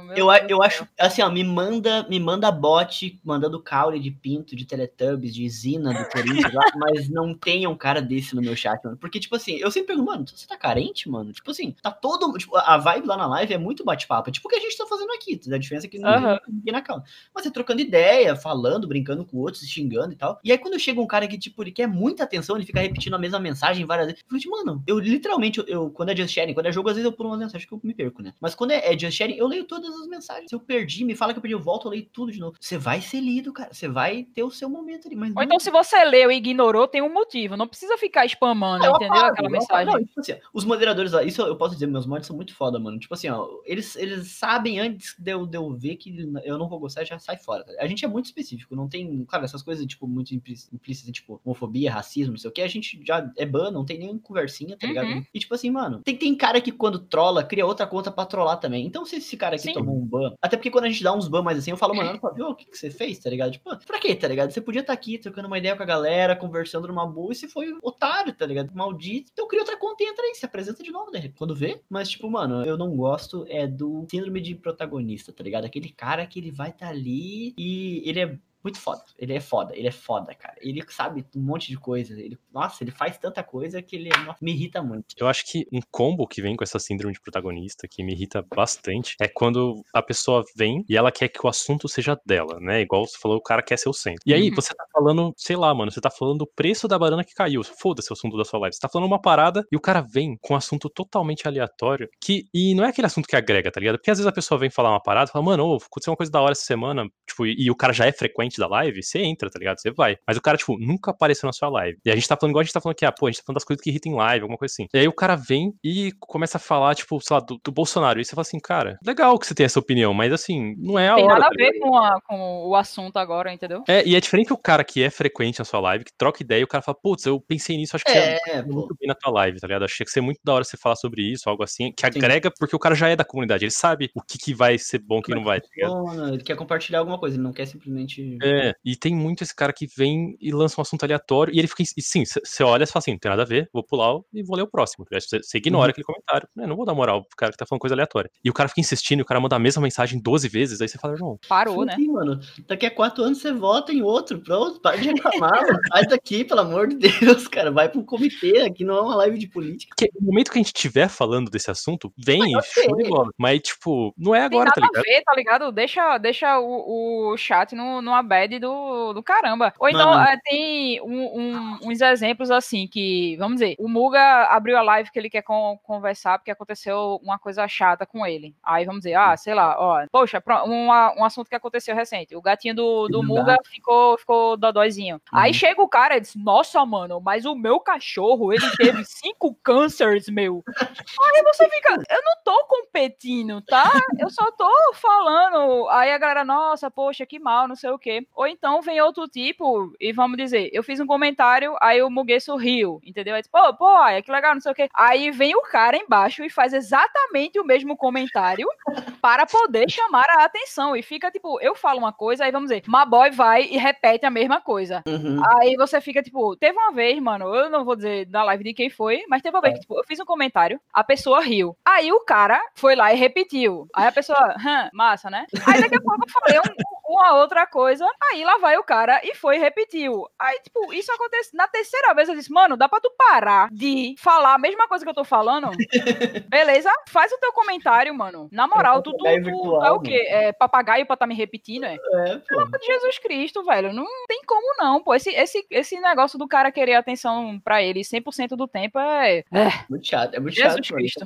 [0.00, 0.18] mano.
[0.18, 4.64] eu, eu acho, assim, ó, me manda, me manda bot mandando caule de pinto, de
[4.64, 8.82] Teletubbies, de Zina do Corinthians lá, mas não tenha um cara desse no meu chat,
[8.84, 8.96] mano.
[8.96, 11.32] Porque, tipo assim, eu sempre pergunto, mano, você tá carente, mano?
[11.32, 12.32] Tipo assim, tá todo.
[12.38, 14.28] Tipo, a vibe lá na live é muito bate-papo.
[14.28, 15.40] É tipo o que a gente tá fazendo aqui.
[15.52, 16.38] A diferença é que não uhum.
[16.48, 17.04] ninguém na calma.
[17.34, 20.40] Mas é trocando ideia, falando, brincando com outros, xingando e tal.
[20.42, 23.14] E aí, quando chega um cara que, tipo, ele quer muita atenção, ele fica repetindo
[23.14, 24.22] a mesma mensagem várias vezes.
[24.22, 26.96] Eu falei, mano, eu literalmente, eu, eu, quando é just sharing, quando é jogo, às
[26.96, 28.32] vezes eu pulo uma mensagem que eu me perco, né?
[28.40, 30.48] Mas quando é, é just sharing, eu leio todas as mensagens.
[30.48, 32.56] Se eu perdi, me fala que eu perdi, eu volto, eu leio tudo de novo.
[32.60, 33.72] Você vai ser lido, cara.
[33.72, 35.16] Você vai ter o seu momento ali.
[35.16, 37.56] Mas Ou então, se você leu e ignorou, tem um motivo.
[37.56, 39.14] Não precisa ficar spamando, ah, entendeu?
[39.14, 39.92] Apago, Aquela mensagem.
[39.92, 42.78] Não, tipo assim, os moderadores lá, isso eu posso dizer, meus mods são muito foda,
[42.78, 42.98] mano.
[42.98, 46.14] Tipo assim, ó, eles, eles sabem antes de eu, de eu ver que
[46.44, 47.64] eu não vou gostar, já sai fora.
[47.64, 47.72] Tá?
[47.78, 51.92] A gente é muito específico, não tem, claro, essas coisas, tipo, muito implícitas, tipo, homofobia,
[51.92, 54.86] racismo, não sei o que, a gente já é ban, não tem nem conversinha, tá
[54.86, 55.08] ligado?
[55.08, 55.24] Uhum.
[55.32, 58.58] E tipo assim, mano, tem, tem cara que quando trola, cria outra conta pra trollar
[58.58, 58.86] também.
[58.86, 59.72] Então, se esse cara aqui Sim.
[59.72, 61.94] tomou um ban, até porque quando a gente dá uns ban mais assim, eu falo,
[61.94, 63.52] mano, viu o que, que você fez, tá ligado?
[63.52, 64.50] Tipo, pra quê, tá ligado?
[64.50, 67.34] Você podia estar tá aqui trocando uma ideia com a galera, conversando numa boa, e
[67.34, 68.74] você foi otário, tá ligado?
[68.74, 69.30] Maldito.
[69.32, 71.32] Então cria outra conta e entra aí, se apresenta de novo, né?
[71.36, 71.80] Quando vê.
[71.88, 75.64] Mas, tipo, mano, eu não gosto é do síndrome de protagonista, tá ligado?
[75.64, 79.02] Aquele cara que ele vai estar tá ali e ele é muito foda.
[79.16, 80.56] Ele é foda, ele é foda, cara.
[80.60, 82.12] Ele sabe um monte de coisa.
[82.20, 85.14] Ele, nossa, ele faz tanta coisa que ele nossa, me irrita muito.
[85.16, 88.44] Eu acho que um combo que vem com essa síndrome de protagonista, que me irrita
[88.54, 92.80] bastante, é quando a pessoa vem e ela quer que o assunto seja dela, né?
[92.80, 94.22] Igual você falou, o cara quer ser o centro.
[94.26, 94.54] E aí, uhum.
[94.56, 97.62] você tá falando, sei lá, mano, você tá falando do preço da banana que caiu.
[97.62, 98.74] Foda-se o assunto da sua live.
[98.74, 102.46] Você tá falando uma parada e o cara vem com um assunto totalmente aleatório que.
[102.52, 103.96] E não é aquele assunto que agrega, tá ligado?
[103.98, 106.16] Porque às vezes a pessoa vem falar uma parada e fala, mano, oh, aconteceu uma
[106.16, 109.02] coisa da hora essa semana, tipo, e, e o cara já é frequente da live,
[109.02, 109.78] você entra, tá ligado?
[109.78, 110.16] Você vai.
[110.26, 111.98] Mas o cara, tipo, nunca apareceu na sua live.
[112.04, 113.38] E a gente tá falando igual a gente tá falando aqui, ah, pô, a gente
[113.38, 114.86] tá falando das coisas que irritam em live, alguma coisa assim.
[114.92, 118.20] E aí o cara vem e começa a falar, tipo, sei lá, do, do Bolsonaro.
[118.20, 121.08] E você fala assim, cara, legal que você tem essa opinião, mas assim, não é
[121.08, 121.34] a Tem hora.
[121.34, 123.82] Tem nada a ver com, a, com, o assunto agora, entendeu?
[123.88, 126.60] É, e é diferente o cara que é frequente na sua live, que troca ideia
[126.60, 129.08] e o cara fala, putz, eu pensei nisso, acho que é, você é muito bem
[129.08, 129.84] na tua live, tá ligado?
[129.84, 132.54] Achei que ser muito da hora você falar sobre isso, algo assim, que agrega, Sim.
[132.58, 135.18] porque o cara já é da comunidade, ele sabe o que, que vai ser bom,
[135.18, 136.34] o que não vai, tá ligado?
[136.34, 138.38] Ele quer compartilhar alguma coisa, ele não quer simplesmente.
[138.46, 141.68] É, e tem muito esse cara que vem e lança um assunto aleatório e ele
[141.68, 141.82] fica.
[141.82, 144.42] E sim, você olha e fala assim: não tem nada a ver, vou pular e
[144.42, 145.04] vou ler o próximo.
[145.10, 145.90] Você ignora uhum.
[145.90, 146.48] aquele comentário.
[146.54, 148.30] Né, não vou dar moral pro cara que tá falando coisa aleatória.
[148.44, 150.88] E o cara fica insistindo, e o cara manda a mesma mensagem 12 vezes, aí
[150.88, 151.38] você fala, irmão.
[151.48, 151.96] Parou, né?
[151.98, 152.40] mano.
[152.66, 155.80] Daqui a quatro anos você vota em outro, pronto, para de reclamar, mano.
[155.92, 157.70] Sai daqui, pelo amor de Deus, cara.
[157.70, 159.94] Vai pro comitê, aqui não é uma live de política.
[159.96, 163.30] Porque no momento que a gente estiver falando desse assunto, vem e show de bola.
[163.38, 165.02] Mas, tipo, não é agora, tá ligado?
[165.02, 165.72] Ver, tá ligado?
[165.72, 169.72] Deixa, deixa o, o chat no, numa bad do, do caramba.
[169.78, 174.76] Ou então, é, tem um, um, uns exemplos assim que, vamos dizer, o Muga abriu
[174.76, 178.54] a live que ele quer con conversar porque aconteceu uma coisa chata com ele.
[178.62, 182.36] Aí vamos dizer, ah, sei lá, ó, poxa, um, um assunto que aconteceu recente.
[182.36, 185.16] O gatinho do, do Muga ficou, ficou dodóizinho.
[185.16, 185.38] Uhum.
[185.38, 189.54] Aí chega o cara e diz, nossa, mano, mas o meu cachorro, ele teve cinco
[189.62, 190.62] cânceres, meu.
[190.78, 193.90] Aí você fica, eu não tô competindo, tá?
[194.18, 195.88] Eu só tô falando.
[195.88, 198.15] Aí a galera, nossa, poxa, que mal, não sei o quê.
[198.34, 202.40] Ou então vem outro tipo, e vamos dizer, eu fiz um comentário, aí o Muguê
[202.40, 203.34] sorriu, entendeu?
[203.34, 204.88] Aí diz, pô, pô, é que legal, não sei o quê.
[204.94, 208.66] Aí vem o cara embaixo e faz exatamente o mesmo comentário
[209.20, 210.96] para poder chamar a atenção.
[210.96, 214.30] E fica tipo, eu falo uma coisa, aí vamos dizer, Maboy vai e repete a
[214.30, 215.02] mesma coisa.
[215.06, 215.40] Uhum.
[215.58, 218.74] Aí você fica tipo, teve uma vez, mano, eu não vou dizer na live de
[218.74, 219.76] quem foi, mas teve uma vez é.
[219.76, 221.76] que tipo, eu fiz um comentário, a pessoa riu.
[221.84, 223.88] Aí o cara foi lá e repetiu.
[223.94, 224.54] Aí a pessoa,
[224.92, 225.46] massa, né?
[225.66, 229.20] Aí daqui a pouco eu falei um, uma outra coisa, aí lá vai o cara
[229.24, 230.26] e foi e repetiu.
[230.38, 234.14] Aí, tipo, isso acontece na terceira vez, eu disse, mano, dá pra tu parar de
[234.18, 235.70] falar a mesma coisa que eu tô falando?
[236.48, 236.90] Beleza?
[237.08, 238.48] Faz o teu comentário, mano.
[238.52, 240.26] Na moral, tu, tu, tu é o quê?
[240.28, 241.94] É papagaio pra tá me repetindo, é?
[241.94, 243.92] É, Pelo amor de Jesus Cristo, velho.
[243.92, 245.14] Não tem como não, pô.
[245.14, 249.38] Esse, esse, esse negócio do cara querer atenção pra ele 100% do tempo é...
[249.52, 249.68] é.
[249.88, 250.96] Muito chato, é muito Jesus chato.
[250.96, 251.24] Cristo.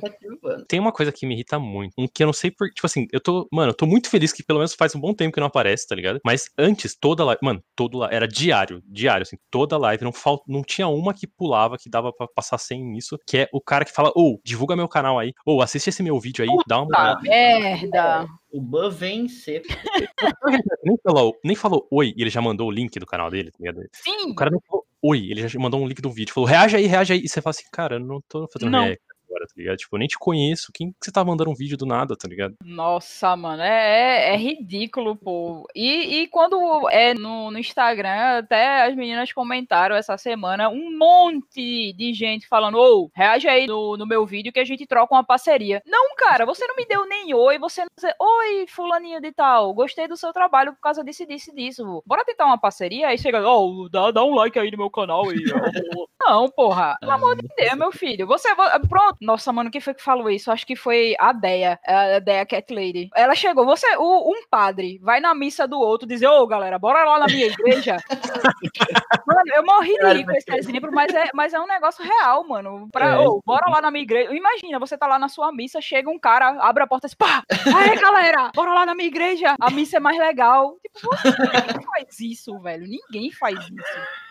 [0.67, 2.69] Tem uma coisa que me irrita muito, um que eu não sei por...
[2.69, 3.47] Tipo assim, eu tô...
[3.51, 5.87] Mano, eu tô muito feliz que pelo menos faz um bom tempo que não aparece,
[5.87, 6.19] tá ligado?
[6.25, 7.39] Mas antes, toda live...
[7.41, 9.37] Mano, todo era diário, diário, assim.
[9.49, 10.41] Toda live, não, falt...
[10.47, 13.85] não tinha uma que pulava, que dava pra passar sem isso, que é o cara
[13.85, 16.49] que fala, ou, oh, divulga meu canal aí, ou, oh, assiste esse meu vídeo aí,
[16.49, 17.19] Puta dá uma...
[17.21, 18.27] merda!
[18.51, 19.61] O Ban vence.
[20.83, 23.57] nem, falou, nem falou oi e ele já mandou o link do canal dele, tá
[23.59, 23.81] ligado?
[23.93, 24.31] Sim.
[24.31, 26.85] O cara nem falou oi, ele já mandou um link do vídeo, falou reage aí,
[26.85, 27.21] reage aí.
[27.23, 28.83] E você fala assim, cara, eu não tô fazendo não.
[28.83, 29.01] react
[29.31, 29.77] agora, tá ligado?
[29.77, 30.71] Tipo, eu nem te conheço.
[30.73, 32.55] Quem que você tá mandando um vídeo do nada, tá ligado?
[32.63, 35.65] Nossa, mano, é, é, é ridículo, pô.
[35.73, 41.93] E, e quando é no, no, Instagram, até as meninas comentaram essa semana um monte
[41.93, 45.15] de gente falando: Ô, oh, reage aí no, no meu vídeo que a gente troca
[45.15, 45.81] uma parceria.
[45.85, 49.73] Não, cara, você não me deu nem oi, você não dizer, oi, fulaninha de tal,
[49.73, 52.03] gostei do seu trabalho por causa disso, disso, disso.
[52.05, 53.07] Bora tentar uma parceria?
[53.07, 55.31] Aí chega, ó, oh, dá, dá um like aí no meu canal.
[55.31, 55.35] E,
[56.21, 58.27] não, porra, pelo amor de Deus, meu filho.
[58.27, 58.49] Você,
[58.89, 60.51] pronto, nossa, mano, quem foi que falou isso?
[60.51, 63.09] Acho que foi a Deia, a Deia Cat Lady.
[63.15, 66.79] Ela chegou, você, o, um padre, vai na missa do outro dizer, ô, oh, galera,
[66.79, 67.97] bora lá na minha igreja.
[69.27, 72.47] mano, eu morri de rir com esse exemplo, mas é, mas é um negócio real,
[72.47, 72.89] mano.
[72.91, 74.33] Pra, é, oh, bora lá na minha igreja.
[74.33, 77.15] Imagina, você tá lá na sua missa, chega um cara, abre a porta e diz,
[77.15, 77.43] pá,
[77.75, 79.55] aí, galera, bora lá na minha igreja.
[79.61, 80.77] A missa é mais legal.
[80.81, 82.87] Tipo, você, ninguém faz isso, velho.
[82.87, 84.30] Ninguém faz isso.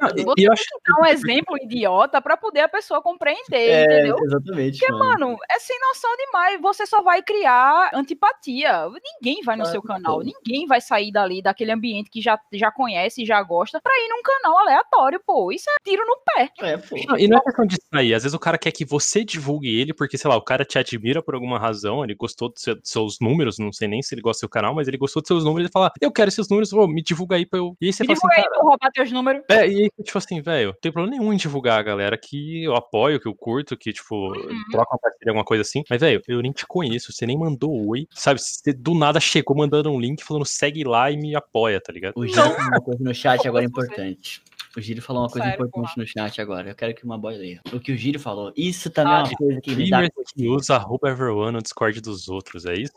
[0.00, 4.16] Você eu acho dar um exemplo idiota para poder a pessoa compreender, é, entendeu?
[4.22, 4.78] Exatamente.
[4.78, 5.26] Porque, mano.
[5.28, 5.38] mano.
[5.50, 6.60] é sem noção demais.
[6.60, 8.86] Você só vai criar antipatia.
[9.14, 10.20] Ninguém vai no seu canal.
[10.20, 14.08] Ninguém vai sair dali, daquele ambiente que já, já conhece e já gosta, pra ir
[14.08, 15.50] num canal aleatório, pô.
[15.52, 16.50] Isso é tiro no pé.
[16.60, 16.96] É, pô.
[17.06, 18.14] Não, e não é questão de sair.
[18.14, 20.78] Às vezes o cara quer que você divulgue ele, porque, sei lá, o cara te
[20.78, 24.38] admira por alguma razão, ele gostou dos seus números, não sei nem se ele gosta
[24.38, 26.70] do seu canal, mas ele gostou dos seus números e fala, eu quero esses números,
[26.70, 27.76] pô, me divulga aí pra eu.
[27.80, 28.62] E aí você me fala assim, aí, cara...
[28.62, 29.42] roubar teus números.
[29.48, 32.74] É, e tipo assim, velho, não tem problema nenhum em divulgar a galera que eu
[32.74, 34.64] apoio, que eu curto, que, tipo, uhum.
[34.70, 35.82] troca uma parceria, alguma coisa assim.
[35.88, 38.40] Mas, velho, eu nem te conheço, você nem mandou oi, sabe?
[38.40, 42.14] Você do nada chegou mandando um link falando segue lá e me apoia, tá ligado?
[42.16, 44.42] O Jean uma coisa no chat agora importante.
[44.76, 46.04] O Gírio falou uma coisa Sério, importante porra.
[46.04, 46.68] no chat agora.
[46.68, 47.62] Eu quero que uma boy leia.
[47.72, 48.52] O que o Gírio falou.
[48.54, 50.02] Isso também ah, é uma coisa que me dá.
[50.10, 52.92] que usa arroba everyone no Discord dos outros, é isso?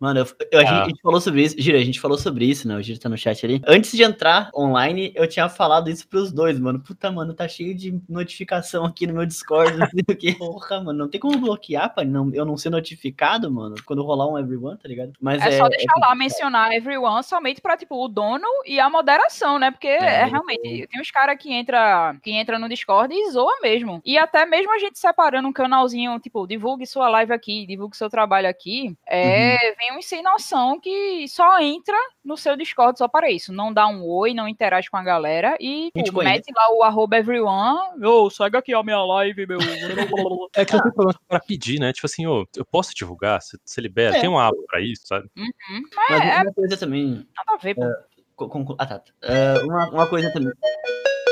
[0.00, 0.82] Mano, eu, eu, ah.
[0.82, 1.56] a, gente, falou sobre isso.
[1.58, 2.76] Gira, a gente falou sobre isso, né?
[2.76, 3.60] O Gira tá no chat ali.
[3.66, 6.80] Antes de entrar online, eu tinha falado isso pros dois, mano.
[6.80, 9.76] Puta, mano, tá cheio de notificação aqui no meu Discord.
[9.76, 10.34] Não sei o que.
[10.38, 14.26] Porra, mano, não tem como bloquear pra não, eu não ser notificado, mano, quando rolar
[14.26, 15.12] um everyone, tá ligado?
[15.20, 16.00] Mas é, é só deixar é...
[16.00, 19.70] lá mencionar everyone somente pra, tipo, o dono e a moderação, né?
[19.70, 20.86] Porque é, é, realmente.
[20.86, 24.00] Tem uns caras que entra, que entra no Discord e zoa mesmo.
[24.04, 28.10] E até mesmo a gente separando um canalzinho, tipo, divulgue sua live aqui, divulgue seu
[28.10, 29.74] trabalho aqui, é, uhum.
[29.78, 33.52] vem um sem noção que só entra no seu Discord só para isso.
[33.52, 37.16] Não dá um oi, não interage com a galera e pô, mete lá o arroba
[37.16, 38.04] everyone.
[38.04, 39.58] Ô, oh, segue aqui a minha live, meu.
[40.54, 41.92] é que eu tenho problema pra pedir, né?
[41.92, 43.40] Tipo assim, ô, oh, eu posso divulgar?
[43.40, 44.16] Você libera?
[44.16, 44.20] É.
[44.20, 45.28] Tem uma aba pra isso, sabe?
[45.36, 45.82] Uhum.
[45.94, 47.26] Mas, Mas é, uma coisa também.
[47.36, 47.84] Nada a ver, pô.
[47.84, 48.04] É,
[48.48, 49.02] com, com, ah, tá.
[49.22, 50.52] Uh, uma, uma coisa também.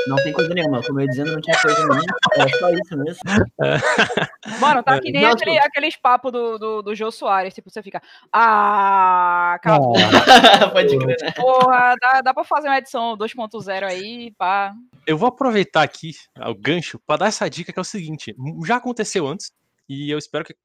[0.07, 0.81] Não tem coisa nenhuma.
[0.81, 2.01] Como eu ia dizendo, não tinha coisa nenhuma.
[2.35, 3.21] É só isso mesmo.
[4.59, 7.53] Mano, tá que nem Nossa, aquele, aqueles papos do, do, do Jô Soares.
[7.53, 8.01] Tipo, você fica.
[8.31, 9.93] Ah, acabou.
[10.73, 11.31] Pode crer, né?
[11.31, 14.73] Porra, dá, dá pra fazer uma edição 2.0 aí, pá.
[15.05, 18.35] Eu vou aproveitar aqui o gancho pra dar essa dica que é o seguinte:
[18.65, 19.51] já aconteceu antes,
[19.87, 20.55] e eu espero que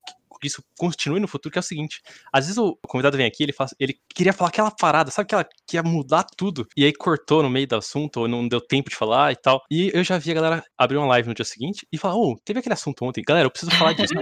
[0.43, 2.01] isso continue no futuro, que é o seguinte:
[2.33, 5.35] às vezes o convidado vem aqui, ele, fala, ele queria falar aquela parada, sabe que
[5.35, 8.61] ela que ia mudar tudo, e aí cortou no meio do assunto, ou não deu
[8.61, 9.63] tempo de falar e tal.
[9.71, 12.33] E eu já vi a galera abrir uma live no dia seguinte e falar: Ô,
[12.33, 14.15] oh, teve aquele assunto ontem, galera, eu preciso falar disso.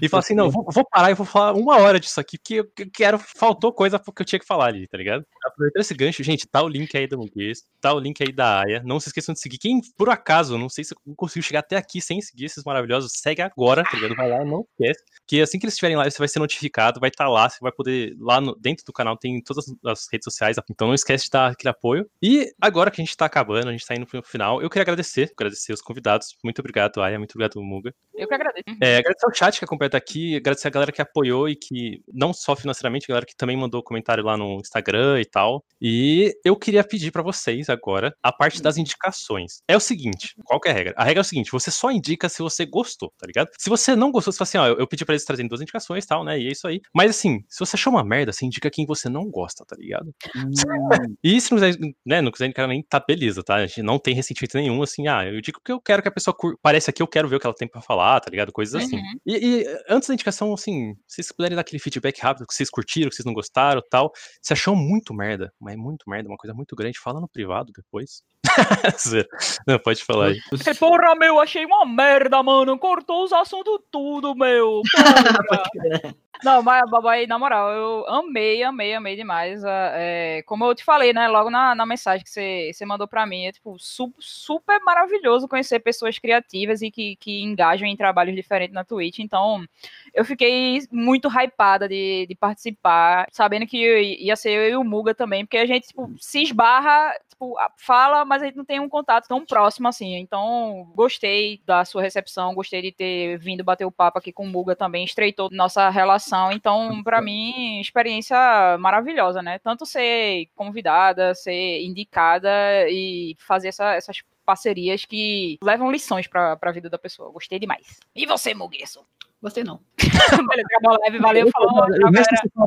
[0.00, 2.60] e falar assim: não, vou, vou, parar e vou falar uma hora disso aqui, porque
[2.60, 5.24] eu quero, faltou coisa que eu tinha que falar ali, tá ligado?
[5.44, 8.60] Aproveitando esse gancho, gente, tá o link aí da Muguês, tá o link aí da
[8.60, 8.82] Aya.
[8.84, 9.58] Não se esqueçam de seguir.
[9.58, 13.42] Quem, por acaso, não sei se conseguiu chegar até aqui sem seguir esses maravilhosos, segue
[13.42, 14.16] agora, tá ligado?
[14.16, 15.04] Vai lá, não esquece.
[15.30, 17.58] Que assim que eles estiverem lá, você vai ser notificado, vai estar tá lá, você
[17.60, 21.26] vai poder, lá no, dentro do canal tem todas as redes sociais, então não esquece
[21.26, 22.04] de dar aquele apoio.
[22.20, 24.82] E agora que a gente tá acabando, a gente tá indo pro final, eu queria
[24.82, 26.36] agradecer, agradecer os convidados.
[26.42, 27.94] Muito obrigado, Aya, muito obrigado, Muga.
[28.12, 28.64] Eu que agradeço.
[28.82, 32.32] É, agradecer ao chat que acompanha aqui, agradecer a galera que apoiou e que, não
[32.32, 35.64] só financeiramente, a galera que também mandou comentário lá no Instagram e tal.
[35.80, 39.62] E eu queria pedir para vocês agora a parte das indicações.
[39.68, 40.94] É o seguinte, qual que é a regra?
[40.96, 43.48] A regra é o seguinte, você só indica se você gostou, tá ligado?
[43.56, 46.04] Se você não gostou, você fala assim, ó, eu pedi pra eles trazerem duas indicações
[46.04, 46.80] e tal, né, e é isso aí.
[46.94, 50.14] Mas assim, se você achou uma merda, você indica quem você não gosta, tá ligado?
[50.36, 51.16] Hum.
[51.22, 53.56] e se não quiser, né, não quiser indicar nem, tá beleza, tá?
[53.56, 56.12] A gente não tem ressentimento nenhum, assim, ah, eu digo que eu quero que a
[56.12, 56.56] pessoa cur...
[56.62, 58.52] parece aqui, eu quero ver o que ela tem pra falar, tá ligado?
[58.52, 58.96] Coisas assim.
[58.96, 59.18] Uhum.
[59.26, 62.70] E, e, antes da indicação, assim, se vocês puderem dar aquele feedback rápido, que vocês
[62.70, 66.54] curtiram, que vocês não gostaram tal, você achou muito merda, mas muito merda, uma coisa
[66.54, 68.22] muito grande, fala no privado depois.
[69.66, 70.40] não, pode falar aí.
[70.78, 72.78] Porra, meu, achei uma merda, mano.
[72.78, 74.82] Cortou os assuntos tudo, meu.
[76.42, 79.62] Não, mas, babai, na moral, eu amei, amei, amei demais.
[79.64, 83.26] É, como eu te falei, né, logo na, na mensagem que você, você mandou pra
[83.26, 88.34] mim, é tipo, su super maravilhoso conhecer pessoas criativas e que, que engajam em trabalhos
[88.34, 89.18] diferentes na Twitch.
[89.18, 89.66] Então,
[90.14, 95.14] eu fiquei muito hypada de, de participar, sabendo que ia ser eu e o Muga
[95.14, 98.88] também, porque a gente, tipo, se esbarra, tipo, fala, mas a gente não tem um
[98.88, 100.16] contato tão próximo assim.
[100.16, 104.48] Então, gostei da sua recepção, gostei de ter vindo bater o papo aqui com o
[104.48, 106.52] Muga também, estreitou nossa relação.
[106.52, 108.36] Então, para mim, experiência
[108.78, 109.58] maravilhosa, né?
[109.58, 112.50] Tanto ser convidada, ser indicada
[112.88, 117.32] e fazer essa, essas parcerias que levam lições para a vida da pessoa.
[117.32, 117.98] Gostei demais.
[118.14, 119.04] E você, Muguesso?
[119.42, 119.80] Gostei não.
[119.96, 121.86] beleza, acabou a live, valeu, falou.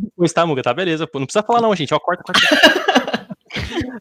[0.01, 0.63] Depois, tá, Muga?
[0.63, 1.07] Tá, beleza.
[1.13, 1.93] Não precisa falar não, gente.
[1.93, 2.84] Ó, corta, corta.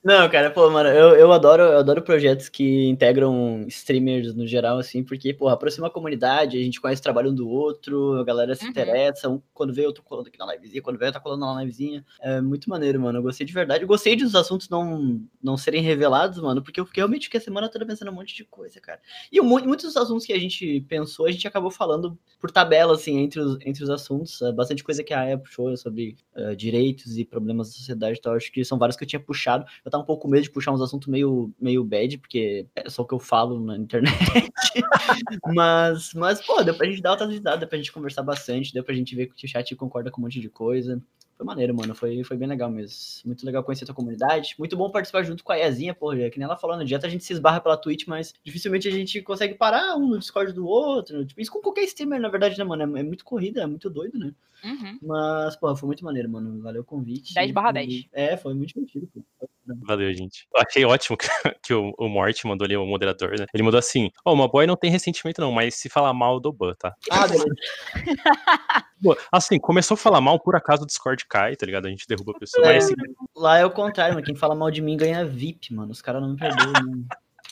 [0.02, 4.78] Não, cara, pô, mano, eu, eu, adoro, eu adoro projetos que integram streamers no geral,
[4.78, 8.24] assim, porque, pô, aproxima a comunidade, a gente conhece o trabalho um do outro, a
[8.24, 8.70] galera se uhum.
[8.70, 11.44] interessa, um, quando vê, eu tô colando aqui na livezinha, quando vê, eu tô colando
[11.44, 12.04] na livezinha.
[12.20, 13.84] É muito maneiro, mano, eu gostei de verdade.
[13.84, 17.36] Eu gostei de os assuntos não, não serem revelados, mano, porque eu fiquei realmente que
[17.36, 19.00] a semana toda pensando um monte de coisa, cara.
[19.30, 23.18] E muitos dos assuntos que a gente pensou, a gente acabou falando por tabela, assim,
[23.18, 24.40] entre os, entre os assuntos.
[24.42, 28.20] É bastante coisa que a Aya puxou sobre uh, direitos e problemas da sociedade e
[28.20, 28.34] tal.
[28.34, 29.64] Acho que são vários que eu tinha puxado.
[29.84, 32.88] Eu tava um pouco com medo de puxar uns assuntos meio, meio bad, porque é
[32.88, 34.12] só o que eu falo na internet.
[35.54, 38.84] mas, mas, pô, deu pra gente dar outras risadas, deu pra gente conversar bastante, deu
[38.84, 41.02] pra gente ver que o chat concorda com um monte de coisa.
[41.42, 41.92] Foi maneiro, mano.
[41.92, 42.96] Foi, foi bem legal mesmo.
[43.26, 44.54] Muito legal conhecer a tua comunidade.
[44.56, 46.10] Muito bom participar junto com a Iazinha, pô.
[46.12, 48.92] Que nem ela falou, no dieta a gente se esbarra pela Twitch, mas dificilmente a
[48.92, 51.26] gente consegue parar um no Discord do outro.
[51.26, 52.96] Tipo, isso com qualquer streamer, na verdade, né, mano?
[52.96, 54.32] É, é muito corrida, é muito doido, né?
[54.64, 54.98] Uhum.
[55.02, 56.62] Mas, pô, foi muito maneiro, mano.
[56.62, 57.34] Valeu o convite.
[57.34, 58.06] 10 barra 10.
[58.12, 59.48] É, foi muito divertido, pô.
[59.82, 60.46] Valeu, gente.
[60.54, 61.28] Eu achei ótimo que,
[61.62, 63.46] que o, o Mort mandou ali, o moderador, né?
[63.54, 66.40] Ele mandou assim: Ó, oh, uma boy não tem ressentimento, não, mas se falar mal
[66.40, 66.94] do ban, tá?
[67.10, 67.54] Ah, beleza.
[69.30, 71.86] assim, começou a falar mal, por acaso o Discord cai, tá ligado?
[71.86, 72.66] A gente derruba a pessoa.
[72.66, 72.94] É, mas, assim...
[73.34, 74.26] Lá é o contrário, mano.
[74.26, 75.90] Quem fala mal de mim ganha VIP, mano.
[75.90, 77.06] Os caras não me perdoam, mano.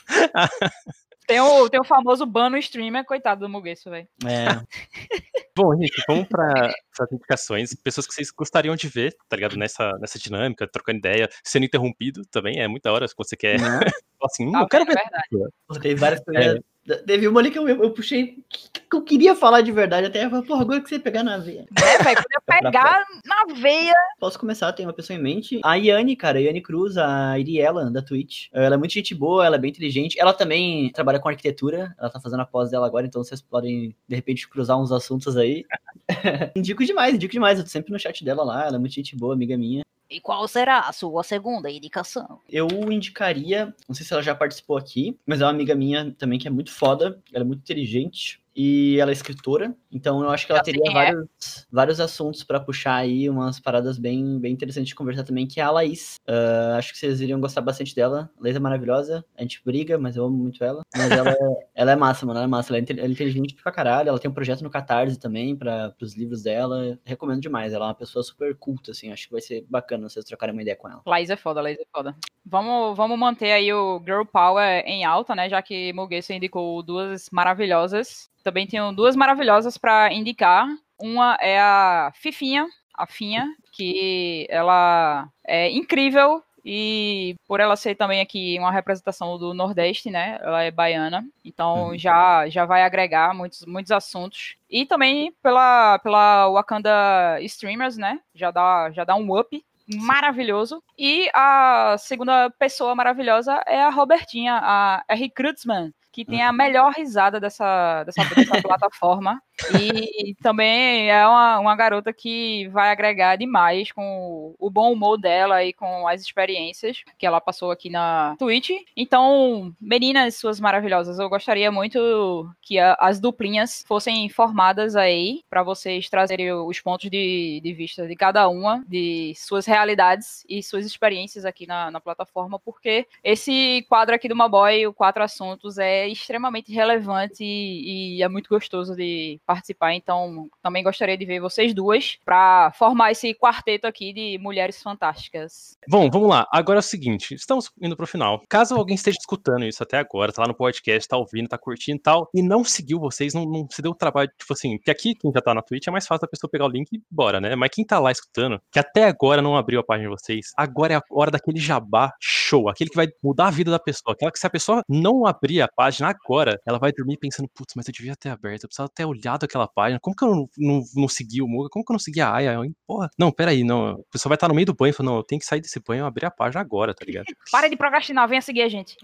[1.26, 4.08] Tem o, tem o famoso ban no streamer, coitado do Mugueço, velho.
[4.26, 4.46] É.
[5.56, 7.72] Bom, gente, vamos para as indicações.
[7.72, 9.56] Pessoas que vocês gostariam de ver, tá ligado?
[9.56, 13.60] Nessa, nessa dinâmica, trocando ideia, sendo interrompido também, é muita hora quando você quer.
[13.60, 13.78] Né?
[14.24, 14.94] assim, hum, ah, eu quero é ver.
[14.96, 15.80] Verdade.
[15.80, 16.56] Tem várias coisas.
[16.56, 16.58] É
[16.98, 20.30] Teve uma ali que eu, eu, puxei que eu queria falar de verdade, até eu
[20.30, 21.66] falei, porra, agora que você ia pegar na veia.
[21.76, 23.94] É, velho, quando eu pegar na veia.
[24.18, 25.60] Posso começar, tem uma pessoa em mente.
[25.64, 28.48] A Yane, cara, a Yane Cruz, a Iriela, da Twitch.
[28.52, 30.18] Ela é muito gente boa, ela é bem inteligente.
[30.18, 33.94] Ela também trabalha com arquitetura, ela tá fazendo a pós dela agora, então vocês podem,
[34.08, 35.64] de repente, cruzar uns assuntos aí.
[36.56, 37.58] indico demais, indico demais.
[37.58, 39.82] Eu tô sempre no chat dela lá, ela é muito gente boa, amiga minha.
[40.10, 42.40] E qual será a sua segunda indicação?
[42.48, 46.36] Eu indicaria, não sei se ela já participou aqui, mas é uma amiga minha também
[46.36, 50.46] que é muito foda, ela é muito inteligente e ela é escritora, então eu acho
[50.46, 50.92] que ela teria é.
[50.92, 55.60] vários, vários assuntos para puxar aí, umas paradas bem, bem interessantes de conversar também, que
[55.60, 56.16] é a Laís.
[56.28, 58.30] Uh, acho que vocês iriam gostar bastante dela.
[58.40, 60.82] Laís é maravilhosa, a gente briga, mas eu amo muito ela.
[60.96, 61.36] Mas ela, é,
[61.74, 64.18] ela é massa, mano, ela é massa, ela é, ela é inteligente pra caralho, ela
[64.18, 66.98] tem um projeto no Catarse também, para os livros dela.
[67.04, 70.24] Recomendo demais, ela é uma pessoa super culta, assim, acho que vai ser bacana vocês
[70.24, 71.02] trocarem uma ideia com ela.
[71.06, 72.16] Laís é foda, Laís é foda.
[72.44, 77.28] Vamos, vamos manter aí o Girl Power em alta, né, já que Muguesso indicou duas
[77.30, 80.66] maravilhosas também tenho duas maravilhosas para indicar.
[80.98, 88.20] Uma é a Fifinha, a Finha, que ela é incrível e por ela ser também
[88.20, 90.38] aqui uma representação do Nordeste, né?
[90.42, 91.98] Ela é baiana, então uhum.
[91.98, 94.56] já, já vai agregar muitos, muitos assuntos.
[94.68, 98.20] E também pela, pela Wakanda Streamers, né?
[98.34, 99.64] Já dá, já dá um up
[99.96, 100.82] maravilhoso.
[100.98, 105.30] E a segunda pessoa maravilhosa é a Robertinha, a R.
[105.30, 109.40] Krutzmann, que tem a melhor risada dessa, dessa, dessa plataforma.
[109.78, 115.64] E também é uma, uma garota que vai agregar demais com o bom humor dela
[115.64, 118.70] e com as experiências que ela passou aqui na Twitch.
[118.96, 125.62] Então, meninas suas maravilhosas, eu gostaria muito que a, as duplinhas fossem formadas aí para
[125.62, 130.86] vocês trazerem os pontos de, de vista de cada uma, de suas realidades e suas
[130.86, 136.08] experiências aqui na, na plataforma, porque esse quadro aqui do Maboy, o Quatro Assuntos, é
[136.08, 141.74] extremamente relevante e, e é muito gostoso de participar, então também gostaria de ver vocês
[141.74, 145.76] duas para formar esse quarteto aqui de mulheres fantásticas.
[145.88, 146.46] Bom, vamos lá.
[146.52, 148.42] Agora é o seguinte, estamos indo pro final.
[148.48, 151.98] Caso alguém esteja escutando isso até agora, tá lá no podcast, tá ouvindo, tá curtindo
[151.98, 154.90] e tal, e não seguiu vocês, não, não se deu o trabalho, tipo assim, porque
[154.90, 157.02] aqui quem já tá na Twitch é mais fácil da pessoa pegar o link e
[157.10, 157.56] bora, né?
[157.56, 160.94] Mas quem tá lá escutando, que até agora não abriu a página de vocês, agora
[160.94, 164.30] é a hora daquele jabá show, aquele que vai mudar a vida da pessoa, aquela
[164.30, 167.88] que se a pessoa não abrir a página agora, ela vai dormir pensando, putz, mas
[167.88, 169.98] eu devia ter aberto, eu precisava ter olhado olhado aquela página.
[170.00, 171.68] Como que eu não, não, não segui o Muga?
[171.70, 172.58] Como que eu não segui a Aya?
[172.86, 173.90] Porra, não, peraí, não.
[173.90, 175.60] A pessoa vai estar no meio do banho e fala, não, eu tenho que sair
[175.60, 177.24] desse banho e abrir a página agora, tá ligado?
[177.50, 178.96] Para de procrastinar, venha seguir a gente.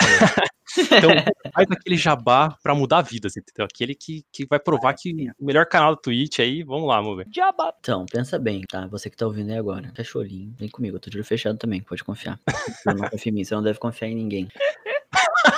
[0.78, 1.10] Então,
[1.54, 3.66] faz aquele jabá pra mudar vidas, entendeu?
[3.72, 7.26] Aquele que, que vai provar que o melhor canal do Twitch aí, vamos lá, ver.
[7.32, 7.72] Jabá.
[7.78, 8.86] Então, pensa bem, tá?
[8.88, 11.24] Você que tá ouvindo aí agora, fecha o olhinho, vem comigo, eu tô de olho
[11.24, 12.38] fechado também, pode confiar.
[12.66, 14.48] Você não confia em mim, você não deve confiar em ninguém.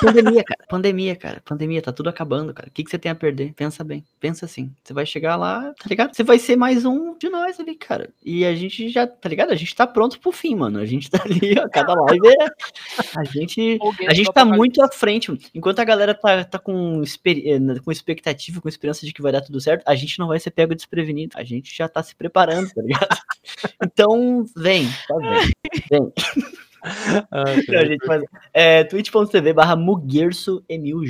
[0.01, 0.65] Pandemia, cara.
[0.69, 1.43] Pandemia, cara.
[1.45, 2.69] Pandemia, tá tudo acabando, cara.
[2.69, 3.53] O que, que você tem a perder?
[3.55, 4.05] Pensa bem.
[4.21, 4.73] Pensa assim.
[4.83, 6.15] Você vai chegar lá, tá ligado?
[6.15, 8.11] Você vai ser mais um de nós ali, cara.
[8.25, 9.51] E a gente já, tá ligado?
[9.53, 10.79] A gente tá pronto pro fim, mano.
[10.79, 12.49] A gente tá ali, ó, cada live é...
[13.17, 15.33] A gente, a gente tá muito à frente.
[15.55, 19.41] Enquanto a galera tá, tá com, eh, com expectativa, com esperança de que vai dar
[19.41, 21.37] tudo certo, a gente não vai ser pego desprevenido.
[21.37, 23.09] A gente já tá se preparando, tá ligado?
[23.83, 25.53] Então, vem, tá vem.
[25.91, 26.13] Vem.
[27.31, 28.23] Ah, gente, mas,
[28.53, 31.09] é, twitch.tv barra Mugerso, M-U-G-U-E-R-S-O,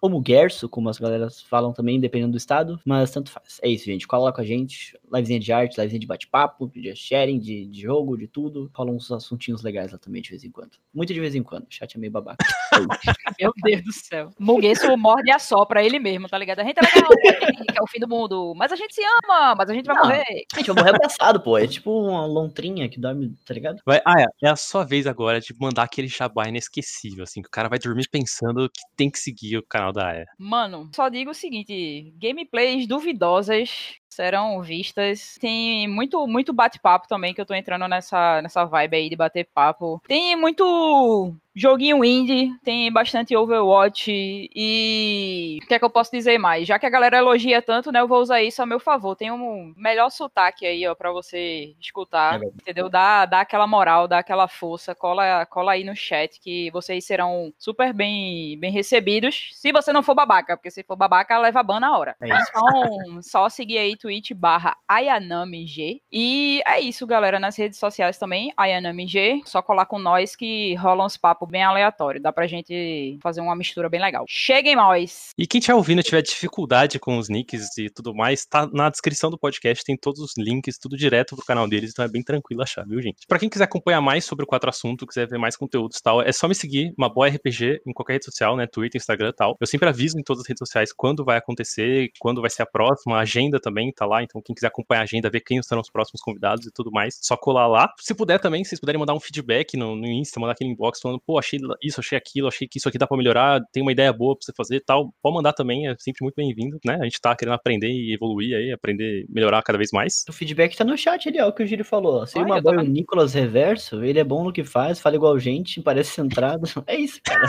[0.00, 3.60] ou Mugerso, como as galeras falam também, dependendo do estado, mas tanto faz.
[3.62, 7.38] É isso, gente, cola com a gente, livezinha de arte, livezinha de bate-papo, de sharing,
[7.38, 10.72] de, de jogo, de tudo, rolam uns assuntinhos legais lá também de vez em quando.
[10.92, 12.44] Muito de vez em quando, o chat é meio babaca.
[13.40, 14.30] Meu Deus do céu.
[14.38, 16.60] Mugueço morde a só pra ele mesmo, tá ligado?
[16.60, 19.54] A gente é legal, que é o fim do mundo, mas a gente se ama,
[19.56, 20.46] mas a gente vai Não, morrer.
[20.52, 23.80] A gente vai morrer abraçado, pô, é tipo uma lontrinha que dorme, tá ligado?
[23.86, 27.48] Vai, ah, é, é a sua vez agora de mandar aquele jabá inesquecível, assim, que
[27.48, 30.26] o cara vai dormir pensando que tem que seguir o canal da Aya.
[30.38, 35.36] Mano, só digo o seguinte: gameplays duvidosas serão vistas.
[35.40, 39.48] Tem muito, muito bate-papo também, que eu tô entrando nessa, nessa vibe aí de bater
[39.52, 40.00] papo.
[40.06, 46.36] Tem muito joguinho indie, tem bastante Overwatch e o que é que eu posso dizer
[46.36, 46.66] mais?
[46.66, 49.14] Já que a galera elogia tanto, né, eu vou usar isso a meu favor.
[49.14, 52.88] Tem um melhor sotaque aí, ó, para você escutar, é entendeu?
[52.88, 57.52] Dá, dá aquela moral, dá aquela força, cola, cola aí no chat que vocês serão
[57.56, 59.50] super bem, bem recebidos.
[59.52, 62.16] Se você não for babaca, porque se for babaca, leva ban na hora.
[62.20, 66.02] É então, só seguir aí Twitch barra AyanamiG.
[66.12, 67.40] E é isso, galera.
[67.40, 69.40] Nas redes sociais também, AyanamiG.
[69.46, 72.22] Só colar com nós que rola uns papos bem aleatórios.
[72.22, 74.26] Dá pra gente fazer uma mistura bem legal.
[74.28, 75.30] Cheguem nós!
[75.38, 79.30] E quem estiver ouvindo tiver dificuldade com os nicks e tudo mais, tá na descrição
[79.30, 82.62] do podcast, tem todos os links, tudo direto pro canal deles, então é bem tranquilo
[82.62, 83.26] achar, viu, gente?
[83.26, 86.20] Pra quem quiser acompanhar mais sobre o Quatro Assunto, quiser ver mais conteúdos e tal,
[86.20, 88.66] é só me seguir, uma boa RPG, em qualquer rede social, né?
[88.66, 89.56] Twitter, Instagram e tal.
[89.58, 92.66] Eu sempre aviso em todas as redes sociais quando vai acontecer, quando vai ser a
[92.66, 95.80] próxima, a agenda também tá lá, então quem quiser acompanhar a agenda, ver quem serão
[95.80, 97.92] os próximos convidados e tudo mais, só colar lá.
[98.00, 101.00] Se puder também, se vocês puderem mandar um feedback no, no Insta, mandar aquele inbox
[101.00, 103.92] falando, pô, achei isso, achei aquilo, achei que isso aqui dá pra melhorar, tem uma
[103.92, 106.98] ideia boa pra você fazer e tal, pode mandar também, é sempre muito bem-vindo, né?
[107.00, 110.24] A gente tá querendo aprender e evoluir aí, aprender, melhorar cada vez mais.
[110.28, 112.26] O feedback tá no chat ali, ó, o que o Giro falou.
[112.26, 115.80] Se uma boa o Nicolas Reverso, ele é bom no que faz, fala igual gente,
[115.80, 116.64] parece centrado.
[116.86, 117.40] É isso, cara.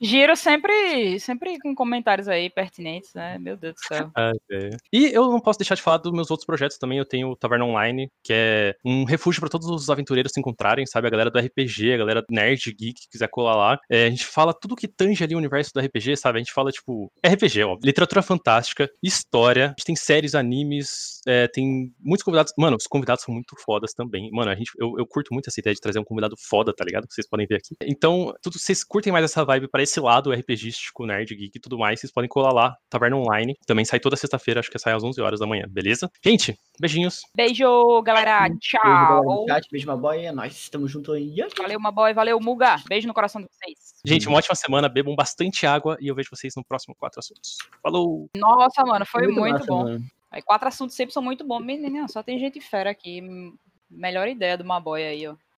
[0.00, 3.38] Giro sempre, sempre com comentários aí pertinentes, né?
[3.38, 4.10] Meu Deus do céu.
[4.16, 4.70] Ah, é.
[4.92, 6.98] E eu não posso deixar de falar dos meus outros projetos também.
[6.98, 10.86] Eu tenho o Taverna Online, que é um refúgio para todos os aventureiros se encontrarem,
[10.86, 11.06] sabe?
[11.06, 13.78] A galera do RPG, a galera nerd, geek, que quiser colar lá.
[13.90, 16.38] É, a gente fala tudo que tange ali o universo do RPG, sabe?
[16.38, 21.48] A gente fala, tipo, RPG, ó, literatura fantástica, história, a gente tem séries, animes, é,
[21.48, 22.52] tem muitos convidados.
[22.56, 24.30] Mano, os convidados são muito fodas também.
[24.32, 26.84] Mano, a gente, eu, eu curto muito essa ideia de trazer um convidado foda, tá
[26.84, 27.06] ligado?
[27.06, 27.76] Que vocês podem ver aqui.
[27.82, 31.78] Então, tudo, vocês curtem mais essa vibe para esse lado RPGístico, nerd, geek e tudo
[31.78, 33.54] mais, vocês podem colar lá, Taverna Online.
[33.66, 36.10] Também sai toda sexta-feira, acho que sai às 11 horas da manhã, beleza?
[36.24, 37.20] Gente, beijinhos.
[37.34, 38.48] Beijo, galera.
[38.58, 39.44] Tchau.
[39.44, 40.24] Beijo, beijo, boy.
[40.24, 40.54] É nóis.
[40.54, 41.36] Estamos juntos aí.
[41.56, 42.14] Valeu, boy.
[42.14, 42.76] Valeu, Muga.
[42.88, 43.78] Beijo no coração de vocês.
[44.04, 44.88] Gente, uma ótima semana.
[44.88, 47.58] Bebam bastante água e eu vejo vocês no próximo Quatro Assuntos.
[47.82, 48.28] Falou!
[48.36, 49.82] Nossa, mano, foi muito, muito massa, bom.
[49.84, 50.04] Mano.
[50.30, 51.60] Aí, quatro assuntos sempre são muito bons.
[51.60, 53.22] Menina, só tem gente fera aqui.
[53.90, 55.34] Melhor ideia do Maboy aí, ó.